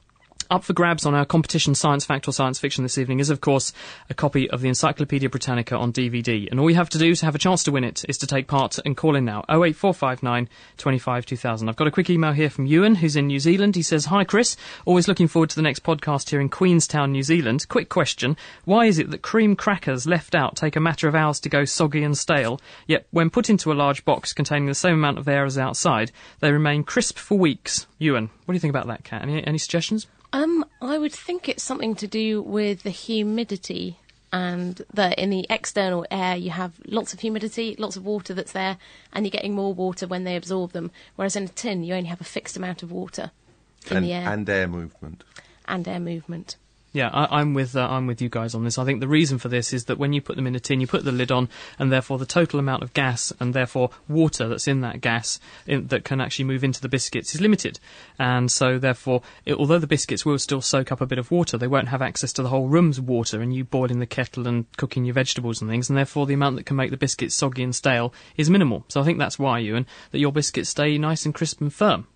[0.52, 3.40] Up for grabs on our competition Science Fact or Science Fiction this evening is, of
[3.40, 3.72] course,
[4.10, 6.46] a copy of the Encyclopaedia Britannica on DVD.
[6.50, 8.26] And all you have to do to have a chance to win it is to
[8.26, 11.68] take part and call in now 08459 25 2000.
[11.70, 13.76] I've got a quick email here from Ewan, who's in New Zealand.
[13.76, 14.58] He says, Hi, Chris.
[14.84, 17.66] Always looking forward to the next podcast here in Queenstown, New Zealand.
[17.70, 18.36] Quick question
[18.66, 21.64] Why is it that cream crackers left out take a matter of hours to go
[21.64, 25.28] soggy and stale, yet when put into a large box containing the same amount of
[25.28, 27.86] air as outside, they remain crisp for weeks?
[27.98, 29.22] Ewan, what do you think about that, Kat?
[29.22, 30.06] Any, any suggestions?
[30.32, 33.98] Um, I would think it's something to do with the humidity
[34.32, 38.52] and that in the external air you have lots of humidity, lots of water that's
[38.52, 38.78] there,
[39.12, 40.90] and you're getting more water when they absorb them.
[41.16, 43.30] Whereas in a tin, you only have a fixed amount of water
[43.90, 45.22] in and, the air and air movement.
[45.68, 46.56] and air movement.
[46.94, 48.78] Yeah, I, I'm with uh, I'm with you guys on this.
[48.78, 50.80] I think the reason for this is that when you put them in a tin,
[50.80, 54.46] you put the lid on, and therefore the total amount of gas and therefore water
[54.46, 57.80] that's in that gas in, that can actually move into the biscuits is limited,
[58.18, 61.56] and so therefore, it, although the biscuits will still soak up a bit of water,
[61.56, 64.66] they won't have access to the whole room's water, and you boiling the kettle and
[64.76, 67.62] cooking your vegetables and things, and therefore the amount that can make the biscuits soggy
[67.62, 68.84] and stale is minimal.
[68.88, 72.06] So I think that's why, Ewan, that your biscuits stay nice and crisp and firm.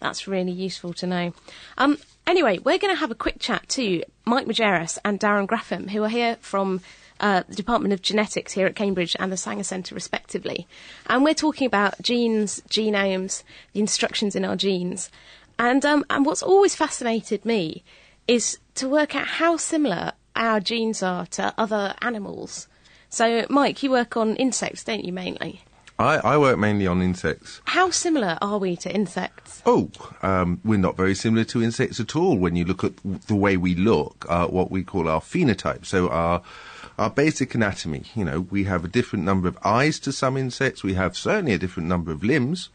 [0.00, 1.32] That's really useful to know.
[1.78, 5.90] Um, anyway, we're going to have a quick chat to Mike Majerus and Darren Grafham,
[5.90, 6.80] who are here from
[7.20, 10.66] uh, the Department of Genetics here at Cambridge and the Sanger Centre, respectively.
[11.06, 15.10] And we're talking about genes, genomes, the instructions in our genes.
[15.58, 17.82] And, um, and what's always fascinated me
[18.28, 22.68] is to work out how similar our genes are to other animals.
[23.08, 25.62] So, Mike, you work on insects, don't you, mainly?
[25.98, 27.60] I, I work mainly on insects.
[27.64, 29.62] How similar are we to insects?
[29.64, 29.90] Oh,
[30.22, 32.92] um, we're not very similar to insects at all when you look at
[33.26, 35.86] the way we look, uh, what we call our phenotype.
[35.86, 36.42] So our
[36.98, 38.04] our basic anatomy.
[38.14, 40.82] You know, we have a different number of eyes to some insects.
[40.82, 42.70] We have certainly a different number of limbs.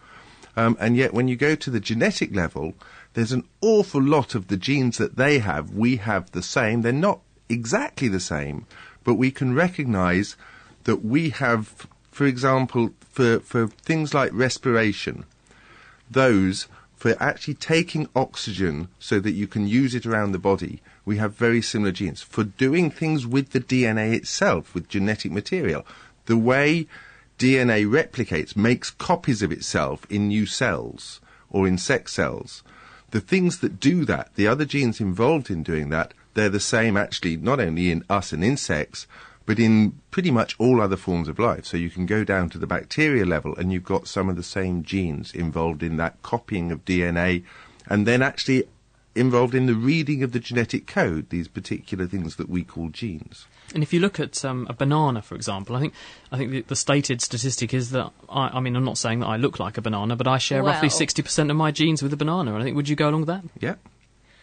[0.56, 2.74] Um, and yet, when you go to the genetic level,
[3.14, 5.72] there's an awful lot of the genes that they have.
[5.72, 6.82] We have the same.
[6.82, 8.66] They're not exactly the same,
[9.04, 10.36] but we can recognize
[10.84, 15.26] that we have, for example, for, for things like respiration,
[16.10, 16.68] those
[17.02, 21.34] for actually taking oxygen so that you can use it around the body, we have
[21.34, 22.22] very similar genes.
[22.22, 25.84] For doing things with the DNA itself, with genetic material,
[26.28, 26.86] the way
[27.40, 32.62] DNA replicates, makes copies of itself in new cells or in sex cells.
[33.10, 36.96] The things that do that, the other genes involved in doing that, they're the same
[36.96, 39.08] actually not only in us and insects,
[39.46, 41.66] but in pretty much all other forms of life.
[41.66, 44.44] So you can go down to the bacteria level and you've got some of the
[44.44, 47.44] same genes involved in that copying of DNA
[47.88, 48.66] and then actually
[49.16, 53.46] involved in the reading of the genetic code, these particular things that we call genes.
[53.74, 55.94] And if you look at um, a banana, for example, I think
[56.32, 59.28] I think the, the stated statistic is that I, I mean I'm not saying that
[59.28, 62.12] I look like a banana, but I share roughly sixty percent of my genes with
[62.12, 62.54] a banana.
[62.54, 63.44] And I think would you go along with that?
[63.60, 63.76] Yeah.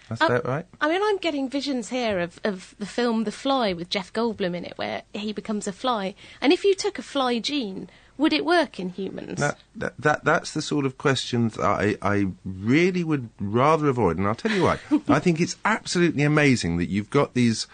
[0.09, 0.67] That's Um, that right?
[0.81, 4.55] I mean, I'm getting visions here of, of the film The Fly with Jeff Goldblum
[4.55, 6.15] in it, where he becomes a fly.
[6.41, 9.39] And if you took a fly gene, would it work in humans?
[9.39, 14.19] That, that, that, that's the sort of questions that I, I really would rather avoid,
[14.19, 14.79] and I'll tell you why.
[15.09, 17.67] I think it's absolutely amazing that you've got these.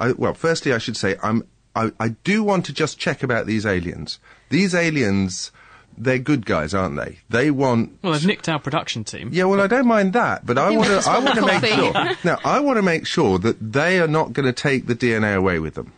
[0.00, 3.46] I, well, firstly, I should say I'm, I, I do want to just check about
[3.46, 4.18] these aliens.
[4.48, 5.52] These aliens,
[5.98, 7.18] they're good guys, aren't they?
[7.28, 7.98] They want.
[8.02, 9.30] Well, they've nicked our production team.
[9.32, 11.08] Yeah, well, I don't mind that, but I want to.
[11.08, 11.92] I want want to make sure.
[12.24, 15.36] Now, I want to make sure that they are not going to take the DNA
[15.36, 15.92] away with them,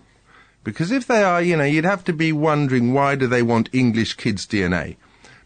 [0.64, 3.68] because if they are, you know, you'd have to be wondering why do they want
[3.72, 4.96] English kids' DNA.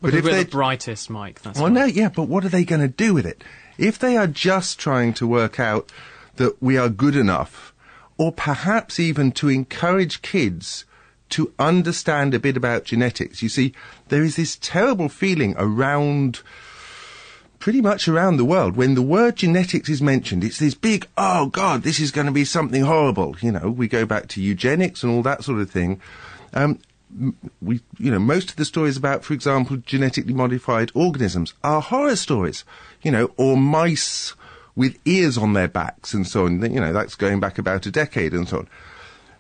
[0.01, 2.65] But if we're they the brightest, Mike, that's well, no, yeah, but what are they
[2.65, 3.45] going to do with it?
[3.79, 5.93] If they are just trying to work out
[6.37, 7.73] that we are good enough,
[8.17, 10.85] or perhaps even to encourage kids
[11.33, 13.75] to understand a bit about genetics, you see,
[14.09, 16.41] there is this terrible feeling around
[17.59, 18.77] pretty much around the world.
[18.77, 22.33] When the word genetics is mentioned it's this big oh god this is going to
[22.33, 23.37] be something horrible.
[23.41, 26.01] You know we go back to eugenics and all that sort of thing.
[26.55, 26.81] Um,
[27.61, 32.17] we, you know, most of the stories about, for example, genetically modified organisms are horror
[32.17, 32.65] stories,
[33.03, 34.35] you know, or mice
[34.75, 36.63] with ears on their backs and so on.
[36.63, 38.69] You know, that's going back about a decade and so on.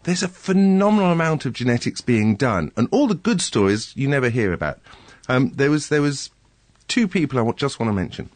[0.04, 4.30] There's a phenomenal amount of genetics being done, and all the good stories you never
[4.30, 4.80] hear about.
[5.28, 6.30] Um, there was there was
[6.88, 8.28] two people I just want to mention.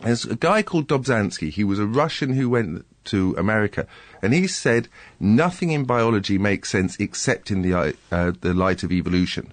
[0.00, 1.50] There's a guy called Dobzhansky.
[1.50, 3.86] He was a Russian who went to America,
[4.22, 4.88] and he said
[5.20, 9.52] nothing in biology makes sense except in the uh, the light of evolution.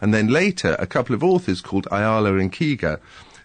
[0.00, 3.00] And then later, a couple of authors called Ayala and Kiger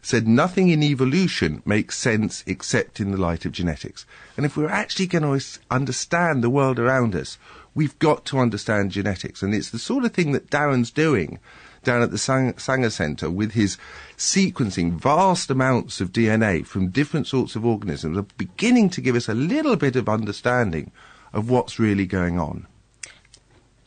[0.07, 4.05] said nothing in evolution makes sense except in the light of genetics.
[4.37, 7.37] And if we're actually going to understand the world around us,
[7.75, 9.43] we've got to understand genetics.
[9.43, 11.39] And it's the sort of thing that Darren's doing
[11.83, 13.77] down at the Sanger Centre with his
[14.15, 19.27] sequencing vast amounts of DNA from different sorts of organisms, are beginning to give us
[19.27, 20.89] a little bit of understanding
[21.33, 22.65] of what's really going on.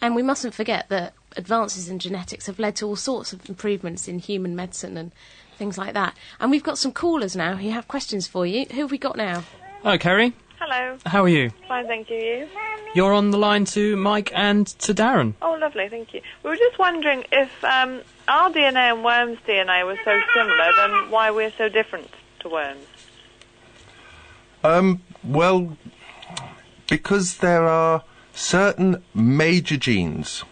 [0.02, 4.08] And we mustn't forget that advances in genetics have led to all sorts of improvements
[4.08, 5.12] in human medicine and
[5.60, 6.16] things like that.
[6.40, 8.64] And we've got some callers now who have questions for you.
[8.72, 9.44] Who have we got now?
[9.82, 10.32] Hello, Kerry.
[10.58, 10.96] Hello.
[11.04, 11.50] How are you?
[11.68, 12.16] Fine, thank you.
[12.16, 12.48] You?
[12.94, 15.34] You're on the line to Mike and to Darren.
[15.42, 16.22] Oh, lovely, thank you.
[16.42, 21.10] We were just wondering if um, our DNA and worms' DNA were so similar, then
[21.10, 22.08] why we're so different
[22.40, 22.86] to worms.
[24.64, 25.76] Um, well,
[26.88, 28.02] because there are
[28.32, 30.42] certain major genes.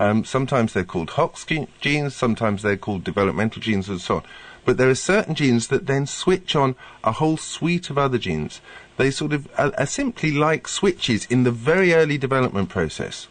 [0.00, 4.22] Um, sometimes they're called Hox genes, sometimes they're called developmental genes, and so on.
[4.64, 6.74] But there are certain genes that then switch on
[7.04, 8.62] a whole suite of other genes.
[8.96, 13.28] They sort of are, are simply like switches in the very early development process.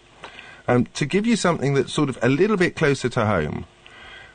[0.68, 3.66] Um, to give you something that's sort of a little bit closer to home,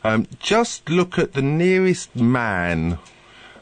[0.03, 2.99] um, just look at the nearest man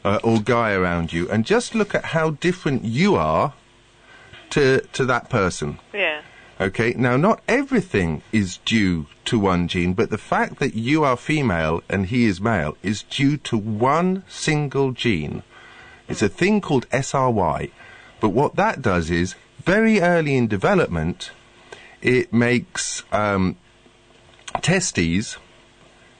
[0.03, 3.53] uh, or guy around you, and just look at how different you are
[4.49, 5.77] to to that person.
[5.93, 6.21] Yeah.
[6.63, 11.17] Okay, now not everything is due to one gene, but the fact that you are
[11.17, 15.43] female and he is male is due to one single gene.
[16.07, 17.69] It's a thing called SRY,
[18.21, 19.35] but what that does is,
[19.65, 21.31] very early in development,
[22.01, 23.57] it makes um,
[24.61, 25.35] testes,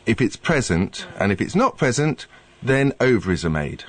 [0.05, 2.27] if it's present, and if it's not present,
[2.61, 3.85] then ovaries are made.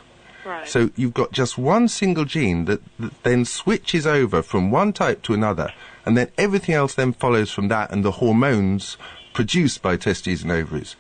[0.47, 0.69] Right.
[0.69, 5.23] So you've got just one single gene that, that then switches over from one type
[5.23, 5.73] to another,
[6.05, 8.97] and then everything else then follows from that, and the hormones
[9.33, 10.97] produced by testes and ovaries.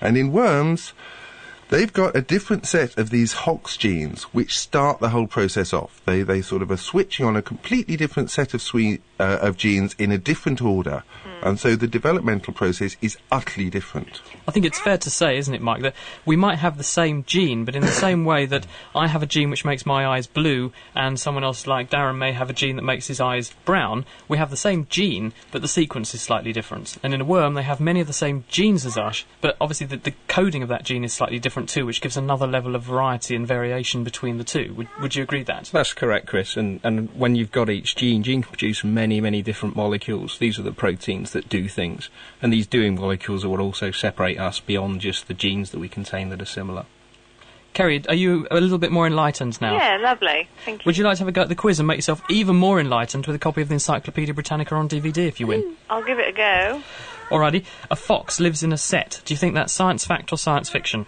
[0.00, 0.92] And in worms,
[1.68, 6.00] they've got a different set of these Hox genes which start the whole process off.
[6.04, 9.94] They they sort of are switching on a completely different set of uh, of genes
[9.98, 11.04] in a different order,
[11.42, 14.20] and so the developmental process is utterly different.
[14.46, 17.24] I think it's fair to say, isn't it, Mike, that we might have the same
[17.24, 20.26] gene, but in the same way that I have a gene which makes my eyes
[20.26, 24.04] blue, and someone else like Darren may have a gene that makes his eyes brown,
[24.28, 26.96] we have the same gene, but the sequence is slightly different.
[27.02, 29.86] And in a worm, they have many of the same genes as us, but obviously
[29.86, 32.82] the, the coding of that gene is slightly different too, which gives another level of
[32.82, 34.74] variety and variation between the two.
[34.74, 35.70] Would, would you agree with that?
[35.72, 36.56] That's correct, Chris.
[36.56, 40.38] And, and when you've got each gene, gene can produce many, many different molecules.
[40.38, 42.08] These are the proteins that do things.
[42.40, 45.88] And these doing molecules are what also separate us beyond just the genes that we
[45.88, 46.86] contain that are similar.
[47.74, 49.76] Kerry, are you a little bit more enlightened now?
[49.76, 50.48] Yeah, lovely.
[50.64, 50.88] Thank you.
[50.88, 52.80] Would you like to have a go at the quiz and make yourself even more
[52.80, 55.62] enlightened with a copy of the Encyclopaedia Britannica on DVD if you win?
[55.62, 56.82] Mm, I'll give it a go.
[57.28, 57.64] Alrighty.
[57.90, 59.22] A fox lives in a set.
[59.24, 61.06] Do you think that's science fact or science fiction?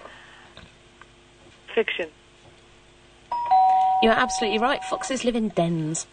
[1.74, 2.08] Fiction.
[4.02, 4.82] You're absolutely right.
[4.84, 6.06] Foxes live in dens.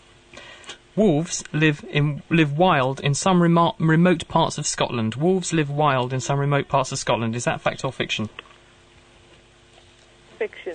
[0.98, 5.14] Wolves live in live wild in some remo- remote parts of Scotland.
[5.14, 7.36] Wolves live wild in some remote parts of Scotland.
[7.36, 8.30] Is that fact or fiction?
[10.40, 10.74] Fiction.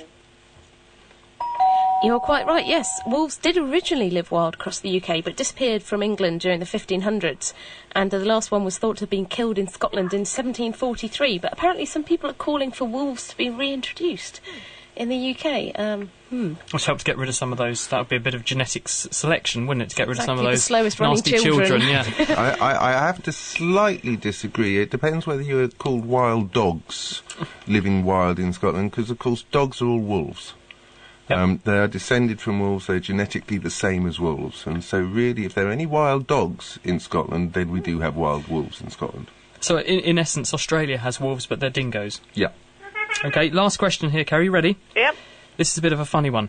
[2.05, 3.01] You're quite right, yes.
[3.05, 7.53] Wolves did originally live wild across the UK, but disappeared from England during the 1500s.
[7.93, 11.39] And uh, the last one was thought to have been killed in Scotland in 1743.
[11.39, 14.41] But apparently, some people are calling for wolves to be reintroduced
[15.03, 15.79] in the UK.
[15.79, 16.53] Um, hmm.
[16.71, 17.87] Which helps get rid of some of those.
[17.89, 19.91] That would be a bit of genetics selection, wouldn't it?
[19.91, 21.83] To get rid of some of those slowest running nasty children.
[21.83, 22.05] yeah.
[22.19, 24.81] I, I, I have to slightly disagree.
[24.81, 27.23] It depends whether you are called wild dogs
[27.67, 30.55] living wild in Scotland, because of course dogs are all wolves.
[31.29, 32.87] Um, they are descended from wolves.
[32.87, 36.79] They're genetically the same as wolves, and so really, if there are any wild dogs
[36.85, 39.31] in Scotland, then we do have wild wolves in Scotland.
[39.61, 42.21] So, in, in essence, Australia has wolves, but they're dingoes.
[42.35, 42.49] Yeah.
[43.25, 44.49] Okay, last question here, Kerry.
[44.49, 44.77] Ready?
[44.97, 45.17] Yep.
[45.57, 46.49] This is a bit of a funny one.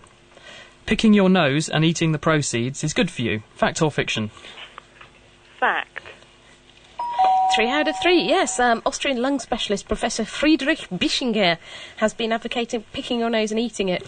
[0.85, 3.43] Picking your nose and eating the proceeds is good for you.
[3.55, 4.31] Fact or fiction?
[5.59, 5.92] Fact.
[7.55, 8.59] Three out of three, yes.
[8.59, 11.59] Um, Austrian lung specialist Professor Friedrich Bischinger
[11.97, 14.03] has been advocating picking your nose and eating it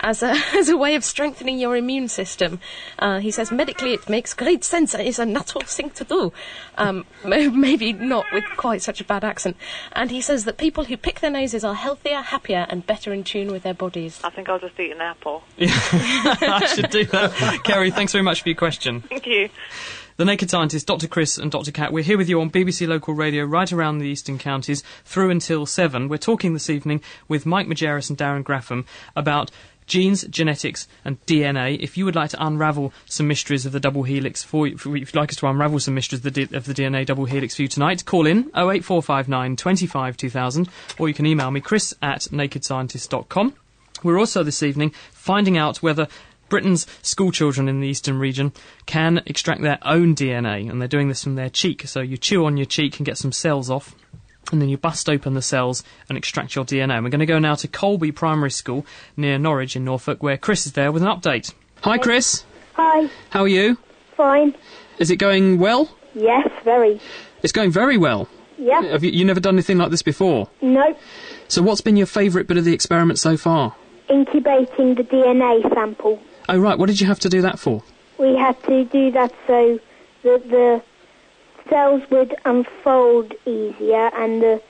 [0.00, 2.60] as a, as a way of strengthening your immune system.
[2.98, 4.94] Uh, he says medically it makes great sense.
[4.94, 6.32] It's a natural thing to do.
[6.76, 9.56] Um, maybe not with quite such a bad accent.
[9.92, 13.24] And he says that people who pick their noses are healthier, happier, and better in
[13.24, 14.20] tune with their bodies.
[14.22, 15.42] I think I'll just eat an apple.
[15.56, 15.70] Yeah.
[15.72, 17.60] I should do that.
[17.64, 19.02] Kerry, thanks very much for your question.
[19.02, 19.48] Thank you.
[20.20, 21.08] The Naked Scientist, Dr.
[21.08, 21.72] Chris and Dr.
[21.72, 25.30] Kat, we're here with you on BBC Local Radio right around the eastern counties through
[25.30, 26.08] until 7.
[26.08, 28.84] We're talking this evening with Mike Majerus and Darren Grafham
[29.16, 29.50] about
[29.86, 31.80] genes, genetics, and DNA.
[31.80, 34.84] If you would like to unravel some mysteries of the double helix for you, if
[34.84, 37.56] you'd like us to unravel some mysteries of the, D- of the DNA double helix
[37.56, 40.68] for you tonight, call in 08459 25 2000,
[40.98, 43.54] or you can email me, chris at nakedscientist.com.
[44.02, 46.08] We're also this evening finding out whether
[46.50, 48.52] Britain's schoolchildren in the eastern region
[48.84, 51.86] can extract their own DNA, and they're doing this from their cheek.
[51.86, 53.94] So you chew on your cheek and get some cells off,
[54.52, 56.94] and then you bust open the cells and extract your DNA.
[56.96, 58.84] And we're going to go now to Colby Primary School
[59.16, 61.54] near Norwich in Norfolk, where Chris is there with an update.
[61.82, 62.44] Hi, Chris.
[62.74, 63.08] Hi.
[63.30, 63.78] How are you?
[64.16, 64.54] Fine.
[64.98, 65.96] Is it going well?
[66.14, 67.00] Yes, very.
[67.42, 68.28] It's going very well.
[68.58, 68.84] Yep.
[68.84, 70.48] Have you, you never done anything like this before?
[70.60, 70.94] No.
[71.48, 73.74] So what's been your favourite bit of the experiment so far?
[74.08, 76.20] Incubating the DNA sample.
[76.48, 76.78] Oh, right.
[76.78, 77.82] What did you have to do that for?
[78.18, 79.78] We had to do that so
[80.22, 80.82] that the
[81.68, 84.62] cells would unfold easier and the,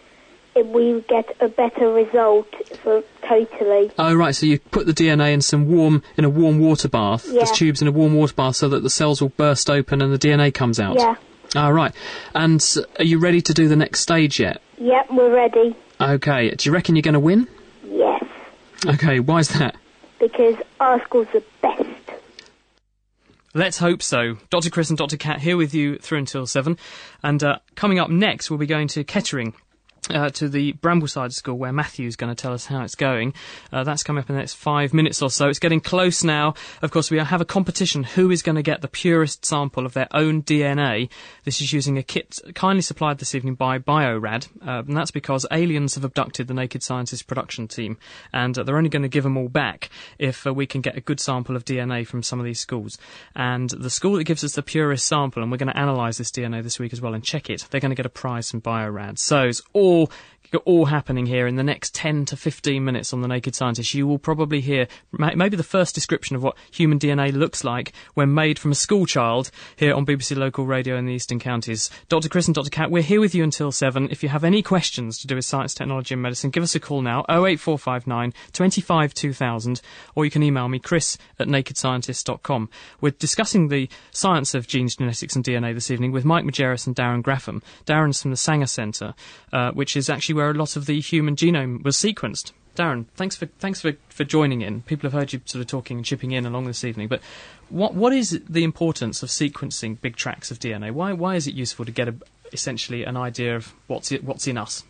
[0.55, 2.47] it, we would get a better result
[2.83, 3.91] for totally.
[3.99, 4.35] Oh, right.
[4.35, 7.25] So you put the DNA in some warm, in a warm water bath.
[7.27, 7.33] Yeah.
[7.45, 10.13] There's tubes in a warm water bath so that the cells will burst open and
[10.13, 10.97] the DNA comes out.
[10.99, 11.17] Yeah.
[11.57, 11.93] Ah, right.
[12.35, 12.65] And
[12.99, 14.61] are you ready to do the next stage yet?
[14.79, 15.75] Yep, we're ready.
[16.01, 16.51] Okay.
[16.51, 17.49] Do you reckon you're going to win?
[17.85, 18.23] Yes,
[18.87, 19.19] Okay.
[19.21, 19.75] Why's that?
[20.21, 21.85] Because our school's the best.
[23.53, 24.37] Let's hope so.
[24.51, 24.71] Dr.
[24.71, 25.17] Chris and Dr.
[25.17, 26.79] Kat here with you through until 7.
[27.25, 29.55] And uh, coming up next, we'll be going to Kettering.
[30.09, 33.35] Uh, to the Brambleside School where Matthew's going to tell us how it's going.
[33.73, 35.49] Uh, that's coming up in the next five minutes or so.
[35.49, 36.55] It's getting close now.
[36.83, 38.03] Of course, we have a competition.
[38.03, 41.11] Who is going to get the purest sample of their own DNA?
[41.45, 45.47] This is using a kit kindly supplied this evening by Biorad, uh, and that's because
[45.51, 47.99] aliens have abducted the Naked Scientist production team,
[48.33, 50.97] and uh, they're only going to give them all back if uh, we can get
[50.97, 52.99] a good sample of DNA from some of these schools.
[53.35, 56.31] And the school that gives us the purest sample, and we're going to analyse this
[56.31, 58.61] DNA this week as well and check it, they're going to get a prize from
[58.61, 59.19] Biorad.
[59.19, 60.00] So it's all
[60.59, 63.95] all happening here in the next 10 to 15 minutes on The Naked Scientist.
[63.95, 68.35] You will probably hear maybe the first description of what human DNA looks like when
[68.35, 71.91] made from a school child here on BBC Local Radio in the Eastern Counties.
[72.09, 72.29] Dr.
[72.29, 72.71] Chris and Dr.
[72.71, 74.09] Kat, we're here with you until 7.
[74.11, 76.81] If you have any questions to do with science, technology and medicine, give us a
[76.81, 79.81] call now, 08459 25 2000,
[80.15, 82.69] or you can email me, chris at nakedscientist.com.
[83.01, 86.97] We're discussing the science of genes, genetics and DNA this evening with Mike Majerus and
[86.97, 87.63] Darren Grafham.
[87.87, 89.15] Darren's from the Sanger Centre,
[89.53, 92.53] uh, which is actually where a lot of the human genome was sequenced.
[92.77, 94.83] Darren, thanks for thanks for, for joining in.
[94.83, 97.09] People have heard you sort of talking and chipping in along this evening.
[97.09, 97.23] But
[97.71, 100.93] what what is the importance of sequencing big tracts of DNA?
[100.93, 102.15] Why why is it useful to get a,
[102.53, 104.85] essentially an idea of what's it, what's in us?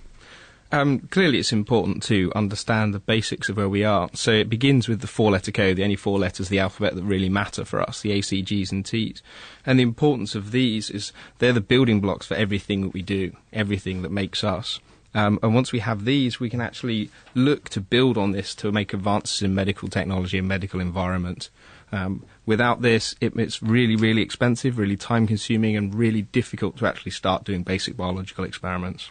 [0.72, 4.08] Um, clearly, it's important to understand the basics of where we are.
[4.14, 7.02] So it begins with the four-letter code, the only four letters of the alphabet that
[7.02, 9.20] really matter for us, the A, C, Gs, and Ts.
[9.66, 13.32] And the importance of these is they're the building blocks for everything that we do,
[13.52, 14.78] everything that makes us.
[15.12, 18.70] Um, and once we have these, we can actually look to build on this to
[18.70, 21.50] make advances in medical technology and medical environment.
[21.90, 27.10] Um, without this, it, it's really, really expensive, really time-consuming, and really difficult to actually
[27.10, 29.10] start doing basic biological experiments.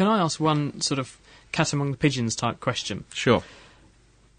[0.00, 1.18] Can I ask one sort of
[1.52, 3.04] cat among the pigeons type question?
[3.12, 3.42] Sure.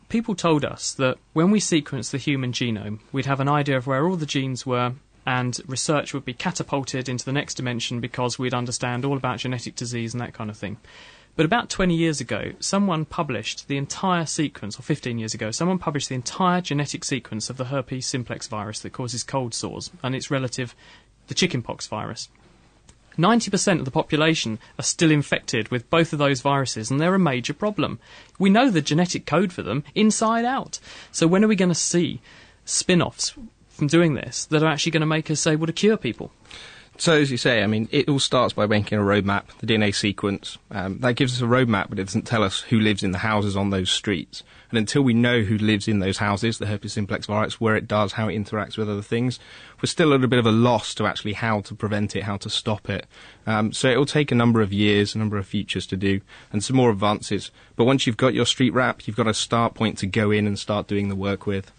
[0.10, 3.86] People told us that when we sequenced the human genome, we'd have an idea of
[3.86, 4.94] where all the genes were,
[5.24, 9.76] and research would be catapulted into the next dimension because we'd understand all about genetic
[9.76, 10.78] disease and that kind of thing.
[11.36, 15.78] But about 20 years ago, someone published the entire sequence, or 15 years ago, someone
[15.78, 20.16] published the entire genetic sequence of the herpes simplex virus that causes cold sores and
[20.16, 20.74] its relative,
[21.28, 22.30] the chickenpox virus.
[23.18, 27.20] 90% of the population are still infected with both of those viruses, and they're a
[27.20, 28.00] major problem.
[28.40, 30.80] We know the genetic code for them inside out.
[31.12, 32.22] So, when are we going to see
[32.66, 33.34] spin offs
[33.70, 36.32] from doing this that are actually going to make us able to cure people?
[37.02, 39.92] So, as you say, I mean, it all starts by making a roadmap, the DNA
[39.92, 40.60] sequence.
[40.70, 43.18] Um, that gives us a roadmap, but it doesn't tell us who lives in the
[43.18, 44.44] houses on those streets.
[44.70, 47.88] And until we know who lives in those houses, the herpes simplex virus, where it
[47.88, 49.40] does, how it interacts with other things,
[49.82, 52.38] we're still a little bit of a loss to actually how to prevent it, how
[52.38, 53.08] to stop it.
[53.48, 56.22] Um, so it will take a number of years, a number of futures to do,
[56.54, 57.50] and some more advances.
[57.78, 60.46] But once you've got your street wrap, you've got a start point to go in
[60.46, 61.72] and start doing the work with.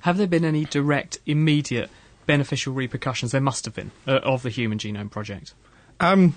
[0.00, 1.88] Have there been any direct, immediate
[2.30, 3.32] beneficial repercussions?
[3.32, 5.52] There must have been uh, of the Human Genome Project.
[5.98, 6.34] Um,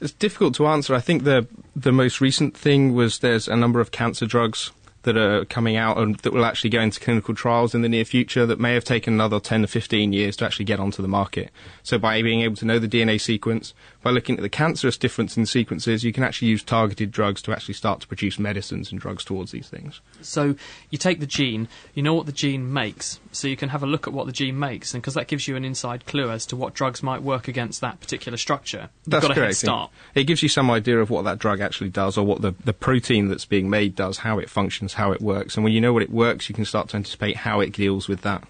[0.00, 0.94] it's difficult to answer.
[0.94, 1.46] I think the
[1.76, 4.72] the most recent thing was there's a number of cancer drugs
[5.06, 8.04] that are coming out and that will actually go into clinical trials in the near
[8.04, 11.06] future that may have taken another 10 to 15 years to actually get onto the
[11.06, 11.52] market.
[11.84, 15.36] So by being able to know the DNA sequence, by looking at the cancerous difference
[15.36, 19.00] in sequences, you can actually use targeted drugs to actually start to produce medicines and
[19.00, 20.00] drugs towards these things.
[20.26, 20.56] So
[20.90, 23.86] you take the gene, you know what the gene makes, so you can have a
[23.86, 26.46] look at what the gene makes, and because that gives you an inside clue as
[26.46, 28.90] to what drugs might work against that particular structure.
[29.04, 29.90] You've That's got a head start.
[30.14, 32.72] It gives you some idea of what that drug actually does or what the, the
[32.72, 35.56] protein that's being made does, how it functions, how it works.
[35.56, 38.08] And when you know what it works, you can start to anticipate how it deals
[38.08, 38.44] with that.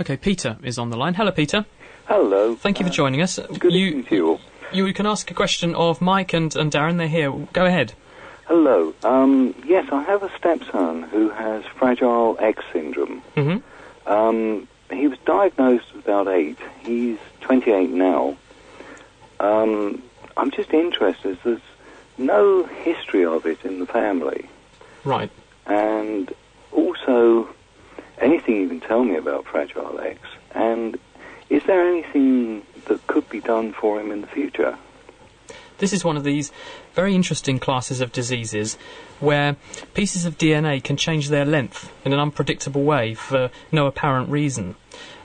[0.00, 1.14] Okay, Peter is on the line.
[1.14, 1.66] Hello, Peter.
[2.06, 2.54] Hello.
[2.54, 3.38] Thank you for uh, joining us.
[3.58, 4.40] Good you, evening to you all.
[4.72, 6.98] You can ask a question of Mike and, and Darren.
[6.98, 7.32] They're here.
[7.52, 7.94] Go ahead.
[8.48, 8.94] Hello.
[9.02, 13.22] Um, yes, I have a stepson who has Fragile X syndrome.
[13.36, 14.10] Mm-hmm.
[14.10, 16.56] Um, he was diagnosed at about eight.
[16.80, 18.38] He's 28 now.
[19.38, 20.02] Um,
[20.38, 21.38] I'm just interested.
[21.44, 21.60] There's
[22.16, 24.48] no history of it in the family.
[25.04, 25.30] Right.
[25.66, 26.32] And
[26.72, 27.50] also,
[28.16, 30.20] anything you can tell me about Fragile X?
[30.52, 30.98] And
[31.50, 34.78] is there anything that could be done for him in the future?
[35.78, 36.52] This is one of these
[36.94, 38.76] very interesting classes of diseases
[39.20, 39.56] where
[39.94, 44.76] pieces of DNA can change their length in an unpredictable way for no apparent reason.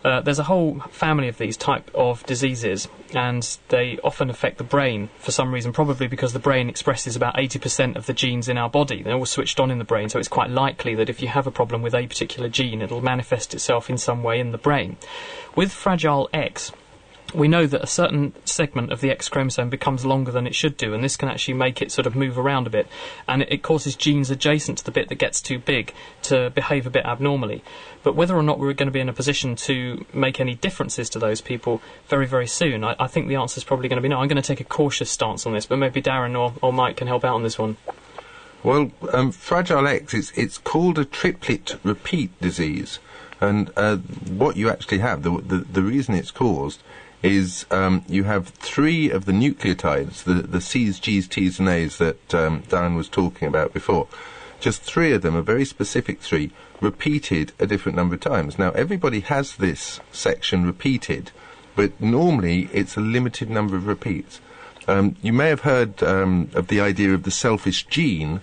[0.03, 4.63] Uh, there's a whole family of these type of diseases, and they often affect the
[4.63, 8.57] brain for some reason, probably because the brain expresses about 80% of the genes in
[8.57, 9.01] our body.
[9.01, 11.47] They're all switched on in the brain, so it's quite likely that if you have
[11.47, 14.97] a problem with a particular gene, it'll manifest itself in some way in the brain.
[15.55, 16.73] With Fragile X,
[17.33, 20.77] we know that a certain segment of the X chromosome becomes longer than it should
[20.77, 22.87] do, and this can actually make it sort of move around a bit,
[23.27, 26.89] and it, causes genes adjacent to the bit that gets too big to behave a
[26.89, 27.63] bit abnormally.
[28.03, 31.09] But whether or not we're going to be in a position to make any differences
[31.11, 34.01] to those people very, very soon, I, I think the answer is probably going to
[34.01, 34.19] be no.
[34.19, 36.97] I'm going to take a cautious stance on this, but maybe Darren or, or Mike
[36.97, 37.77] can help out on this one.
[38.63, 42.99] Well, um, Fragile X, it's, it's called a triplet repeat disease.
[43.41, 46.81] And uh, what you actually have, the, the, the reason it's caused
[47.23, 51.97] is um, you have three of the nucleotides, the, the C's, G's, T's, and A's
[51.97, 54.07] that um, Darren was talking about before.
[54.59, 56.51] Just three of them, a very specific three,
[56.81, 58.59] repeated a different number of times.
[58.59, 61.31] Now, everybody has this section repeated,
[61.75, 64.41] but normally it's a limited number of repeats.
[64.87, 68.41] Um, you may have heard um, of the idea of the selfish gene.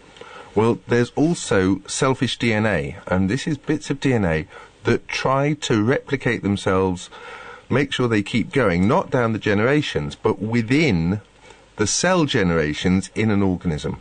[0.55, 4.47] Well, there's also selfish DNA, and this is bits of DNA
[4.85, 7.11] that try to replicate themselves
[7.71, 11.21] make sure they keep going, not down the generations, but within
[11.77, 14.01] the cell generations in an organism.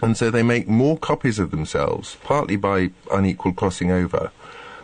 [0.00, 4.30] And so they make more copies of themselves, partly by unequal crossing over.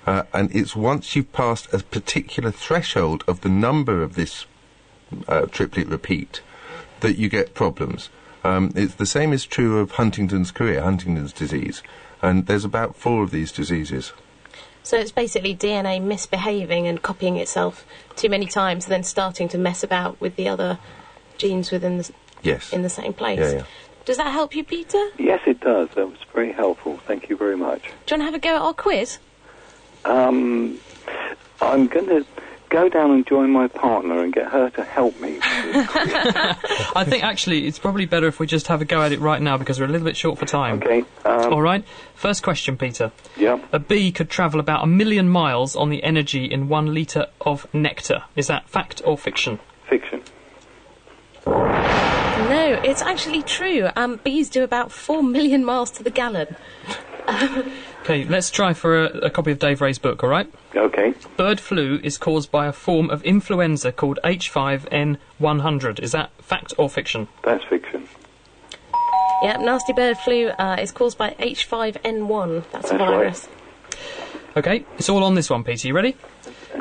[0.07, 4.47] Uh, and it's once you've passed a particular threshold of the number of this
[5.27, 6.41] uh, triplet repeat
[7.01, 8.11] that you get problems.
[8.45, 11.83] Um, it's the same is true of Huntington's chorea, Huntington's disease,
[12.23, 14.13] and there's about four of these diseases.
[14.89, 17.85] So it's basically DNA misbehaving and copying itself
[18.17, 20.79] too many times, and then starting to mess about with the other
[21.37, 22.11] genes within the
[22.43, 23.39] yes in the same place.
[23.39, 23.65] Yeah, yeah.
[24.07, 25.11] Does that help you, Peter?
[25.19, 25.91] Yes, it does.
[25.91, 26.97] That was very helpful.
[27.07, 27.83] Thank you very much.
[27.83, 29.19] Do you want to have a go at our quiz?
[30.07, 30.79] Um,
[31.61, 32.25] I'm going to
[32.69, 35.39] go down and join my partner and get her to help me.
[35.43, 39.41] I think actually it's probably better if we just have a go at it right
[39.41, 40.77] now because we're a little bit short for time.
[40.77, 41.05] Okay.
[41.25, 41.85] Um, All right.
[42.15, 43.13] First question, Peter.
[43.37, 43.61] Yeah.
[43.73, 47.73] A bee could travel about a million miles on the energy in one litre of
[47.75, 48.25] nectar.
[48.37, 49.59] Is that fact or fiction?
[49.89, 50.23] Fiction.
[51.47, 53.89] No, it's actually true.
[53.97, 56.57] Um, bees do about four million miles to the gallon.
[58.09, 60.51] Okay, let's try for a, a, copy of Dave Reay's book, all right?
[60.75, 61.13] Okay.
[61.37, 66.01] Bird flu is caused by a form of influenza called H5N100.
[66.01, 67.29] Is that fact or fiction?
[67.45, 68.09] That's fiction.
[69.43, 72.63] Yeah, nasty bird flu uh, is caused by H5N1.
[72.73, 73.47] That's, That's a virus.
[73.47, 74.57] Right.
[74.57, 75.89] Okay, it's all on this one, Peter.
[75.89, 76.17] You ready?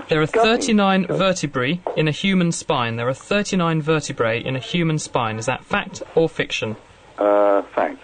[0.07, 2.95] There are 39 vertebrae in a human spine.
[2.95, 5.39] There are 39 vertebrae in a human spine.
[5.39, 6.77] Is that fact or fiction?
[7.17, 8.01] Uh, fact.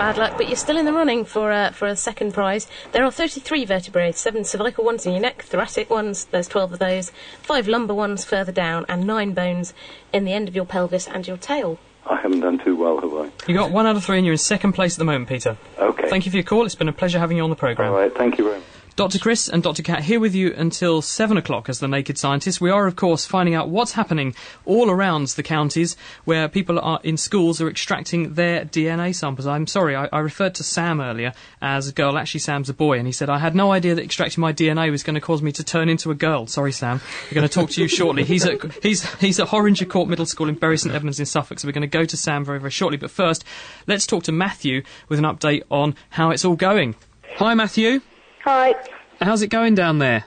[0.00, 2.66] Bad luck, but you're still in the running for uh, for a second prize.
[2.92, 6.78] There are 33 vertebrae, seven cervical ones in your neck, thoracic ones, there's 12 of
[6.78, 9.74] those, five lumbar ones further down, and nine bones
[10.10, 11.78] in the end of your pelvis and your tail.
[12.06, 13.30] I haven't done too well, have I?
[13.46, 15.58] You got one out of three, and you're in second place at the moment, Peter.
[15.78, 16.08] Okay.
[16.08, 16.64] Thank you for your call.
[16.64, 17.92] It's been a pleasure having you on the programme.
[17.92, 18.79] All right, thank you very much.
[18.96, 19.18] Dr.
[19.18, 19.82] Chris and Dr.
[19.82, 22.60] Kat here with you until 7 o'clock as the Naked Scientist.
[22.60, 24.34] We are, of course, finding out what's happening
[24.66, 29.46] all around the counties where people are in schools are extracting their DNA samples.
[29.46, 31.32] I'm sorry, I, I referred to Sam earlier
[31.62, 32.18] as a girl.
[32.18, 34.90] Actually, Sam's a boy, and he said, I had no idea that extracting my DNA
[34.90, 36.46] was going to cause me to turn into a girl.
[36.46, 37.00] Sorry, Sam.
[37.30, 38.24] We're going to talk to you shortly.
[38.24, 41.58] He's at, he's, he's at Horringer Court Middle School in Bury St Edmunds in Suffolk,
[41.58, 42.98] so we're going to go to Sam very, very shortly.
[42.98, 43.44] But first,
[43.86, 46.96] let's talk to Matthew with an update on how it's all going.
[47.36, 48.00] Hi, Matthew.
[48.44, 48.74] Hi.
[49.20, 50.24] How's it going down there?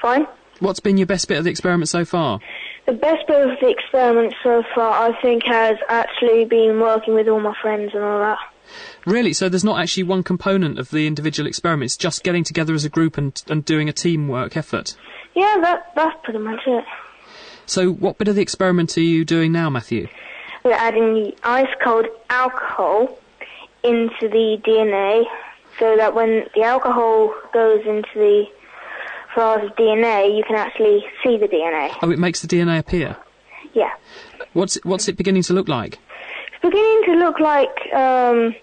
[0.00, 0.26] Fine.
[0.58, 2.40] What's been your best bit of the experiment so far?
[2.86, 7.28] The best bit of the experiment so far, I think, has actually been working with
[7.28, 8.38] all my friends and all that.
[9.06, 9.32] Really?
[9.32, 12.84] So there's not actually one component of the individual experiment, it's just getting together as
[12.84, 14.96] a group and, and doing a teamwork effort?
[15.34, 16.84] Yeah, that that's pretty much it.
[17.66, 20.08] So what bit of the experiment are you doing now, Matthew?
[20.64, 23.18] We're adding the ice cold alcohol
[23.82, 25.24] into the DNA
[25.82, 28.44] so that when the alcohol goes into the
[29.34, 31.92] files of DNA, you can actually see the DNA.
[32.02, 33.16] Oh, it makes the DNA appear.
[33.74, 33.90] Yeah.
[34.52, 35.98] What's it, what's it beginning to look like?
[36.52, 38.54] It's beginning to look like, um,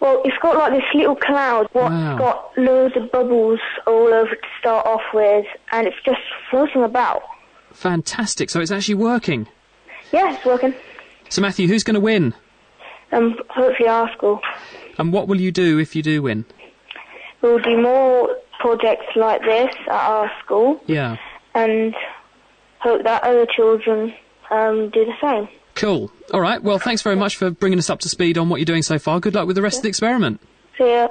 [0.00, 1.68] well, it's got like this little cloud.
[1.72, 2.18] What's Wow.
[2.18, 7.22] got loads of bubbles all over to start off with, and it's just floating about.
[7.72, 8.50] Fantastic.
[8.50, 9.48] So it's actually working.
[10.12, 10.74] Yeah, it's working.
[11.30, 12.34] So Matthew, who's going to win?
[13.12, 14.40] Um, hopefully our school.
[14.98, 16.44] And what will you do if you do win?
[17.40, 21.16] We'll do more projects like this at our school, Yeah.
[21.54, 21.94] and
[22.80, 24.14] hope that other children
[24.50, 25.48] um, do the same.
[25.74, 26.12] Cool.
[26.32, 26.62] All right.
[26.62, 28.98] Well, thanks very much for bringing us up to speed on what you're doing so
[28.98, 29.18] far.
[29.20, 30.40] Good luck with the rest of the experiment.
[30.78, 31.08] See ya.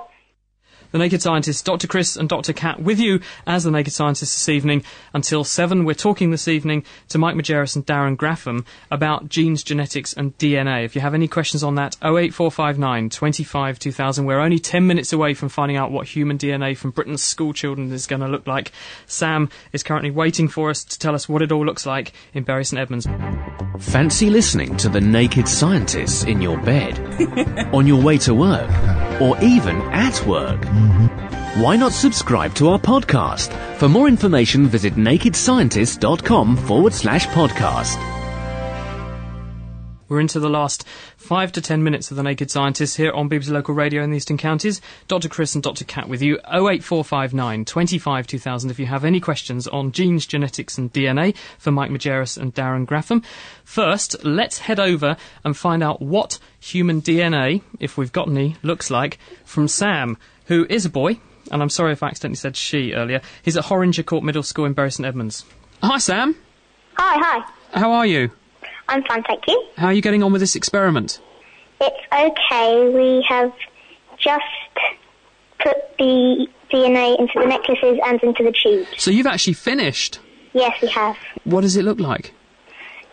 [0.91, 1.87] The Naked Scientists, Dr.
[1.87, 2.51] Chris and Dr.
[2.51, 4.83] Kat, with you as the Naked Scientists this evening
[5.13, 5.85] until 7.
[5.85, 10.83] We're talking this evening to Mike Majerus and Darren Grafham about genes, genetics, and DNA.
[10.83, 14.25] If you have any questions on that, 08459 25 2000.
[14.25, 17.89] We're only 10 minutes away from finding out what human DNA from Britain's school children
[17.93, 18.73] is going to look like.
[19.05, 22.43] Sam is currently waiting for us to tell us what it all looks like in
[22.43, 23.07] Bury St Edmunds.
[23.79, 26.99] Fancy listening to the naked scientists in your bed,
[27.73, 28.69] on your way to work,
[29.21, 30.61] or even at work?
[31.61, 33.51] Why not subscribe to our podcast?
[33.77, 37.97] For more information, visit nakedscientist.com forward slash podcast.
[40.07, 43.49] We're into the last five to ten minutes of the Naked Scientists here on BBC
[43.51, 44.81] Local Radio in the Eastern Counties.
[45.07, 45.29] Dr.
[45.29, 45.85] Chris and Dr.
[45.85, 46.37] Kat with you.
[46.49, 51.91] 08459 25 2000 if you have any questions on genes, genetics, and DNA for Mike
[51.91, 53.23] Majerus and Darren Grafham.
[53.63, 55.15] First, let's head over
[55.45, 60.17] and find out what human DNA, if we've got any, looks like from Sam,
[60.51, 61.17] who is a boy.
[61.49, 63.21] And I'm sorry if I accidentally said she earlier.
[63.41, 65.45] He's at Horringer Court Middle School in Bury St Edmunds.
[65.81, 66.35] Hi, Sam.
[66.95, 67.79] Hi, hi.
[67.79, 68.31] How are you?
[68.89, 69.65] I'm fine, thank you.
[69.77, 71.21] How are you getting on with this experiment?
[71.79, 72.89] It's okay.
[72.89, 73.53] We have
[74.17, 74.43] just
[75.59, 78.89] put the DNA into the necklaces and into the tubes.
[78.97, 80.19] So you've actually finished.
[80.53, 81.15] Yes, we have.
[81.45, 82.33] What does it look like?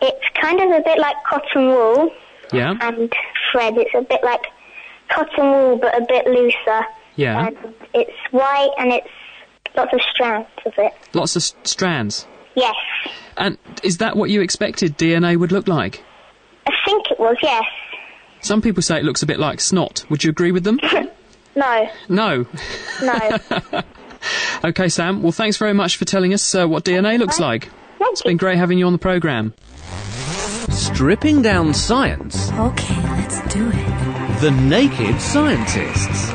[0.01, 2.11] It's kind of a bit like cotton wool
[2.51, 2.75] Yeah.
[2.81, 3.11] and
[3.51, 3.77] thread.
[3.77, 4.41] It's a bit like
[5.09, 6.85] cotton wool, but a bit looser.
[7.19, 7.47] Yeah.
[7.47, 7.57] And
[7.93, 9.07] it's white and it's
[9.75, 10.93] lots of strands of it.
[11.13, 12.25] Lots of s- strands.
[12.55, 12.75] Yes.
[13.37, 16.03] And is that what you expected DNA would look like?
[16.65, 17.63] I think it was, yes.
[18.41, 20.05] Some people say it looks a bit like snot.
[20.09, 20.79] Would you agree with them?
[21.55, 22.45] No, no.
[23.01, 23.39] no.
[24.63, 25.21] Okay, Sam.
[25.23, 27.69] Well, thanks very much for telling us uh, what DNA looks like.
[27.99, 29.53] It's been great having you on the programme.
[30.69, 32.49] Stripping down science.
[32.51, 34.39] Okay, let's do it.
[34.41, 36.31] The Naked Scientists.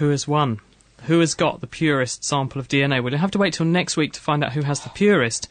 [0.00, 0.60] Who has won?
[1.02, 3.04] Who has got the purest sample of DNA?
[3.04, 5.46] We'll have to wait till next week to find out who has the purest.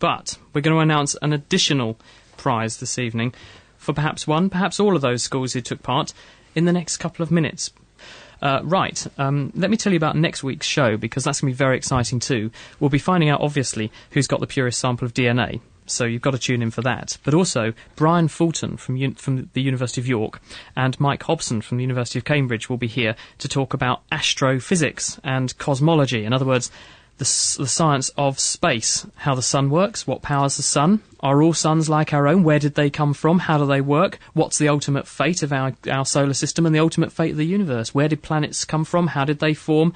[0.00, 1.96] But we're going to announce an additional
[2.36, 3.32] prize this evening
[3.76, 6.12] for perhaps one, perhaps all of those schools who took part
[6.56, 7.70] in the next couple of minutes.
[8.42, 11.54] Uh, right, um, let me tell you about next week's show because that's going to
[11.54, 12.50] be very exciting too.
[12.80, 15.60] We'll be finding out, obviously, who's got the purest sample of DNA.
[15.92, 17.18] So you've got to tune in for that.
[17.24, 20.40] But also, Brian Fulton from, Un- from the University of York
[20.74, 25.20] and Mike Hobson from the University of Cambridge will be here to talk about astrophysics
[25.22, 26.24] and cosmology.
[26.24, 26.70] In other words,
[27.18, 31.42] the, s- the science of space, how the sun works, what powers the sun, are
[31.42, 34.58] all suns like our own, where did they come from, how do they work, what's
[34.58, 37.94] the ultimate fate of our, our solar system and the ultimate fate of the universe,
[37.94, 39.92] where did planets come from, how did they form,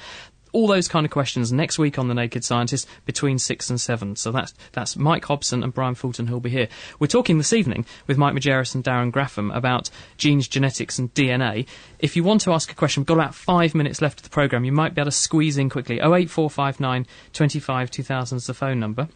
[0.57, 4.17] all those kind of questions next week on The Naked Scientist between 6 and 7.
[4.17, 6.69] So that's, that's Mike Hobson and Brian Fulton who'll be here.
[6.99, 11.67] We're talking this evening with Mike Majerus and Darren Grafham about genes, genetics and DNA.
[11.99, 14.31] If you want to ask a question, we've got about five minutes left of the
[14.31, 14.65] programme.
[14.65, 15.97] You might be able to squeeze in quickly.
[15.97, 19.09] 08459 25 2000 is the phone number.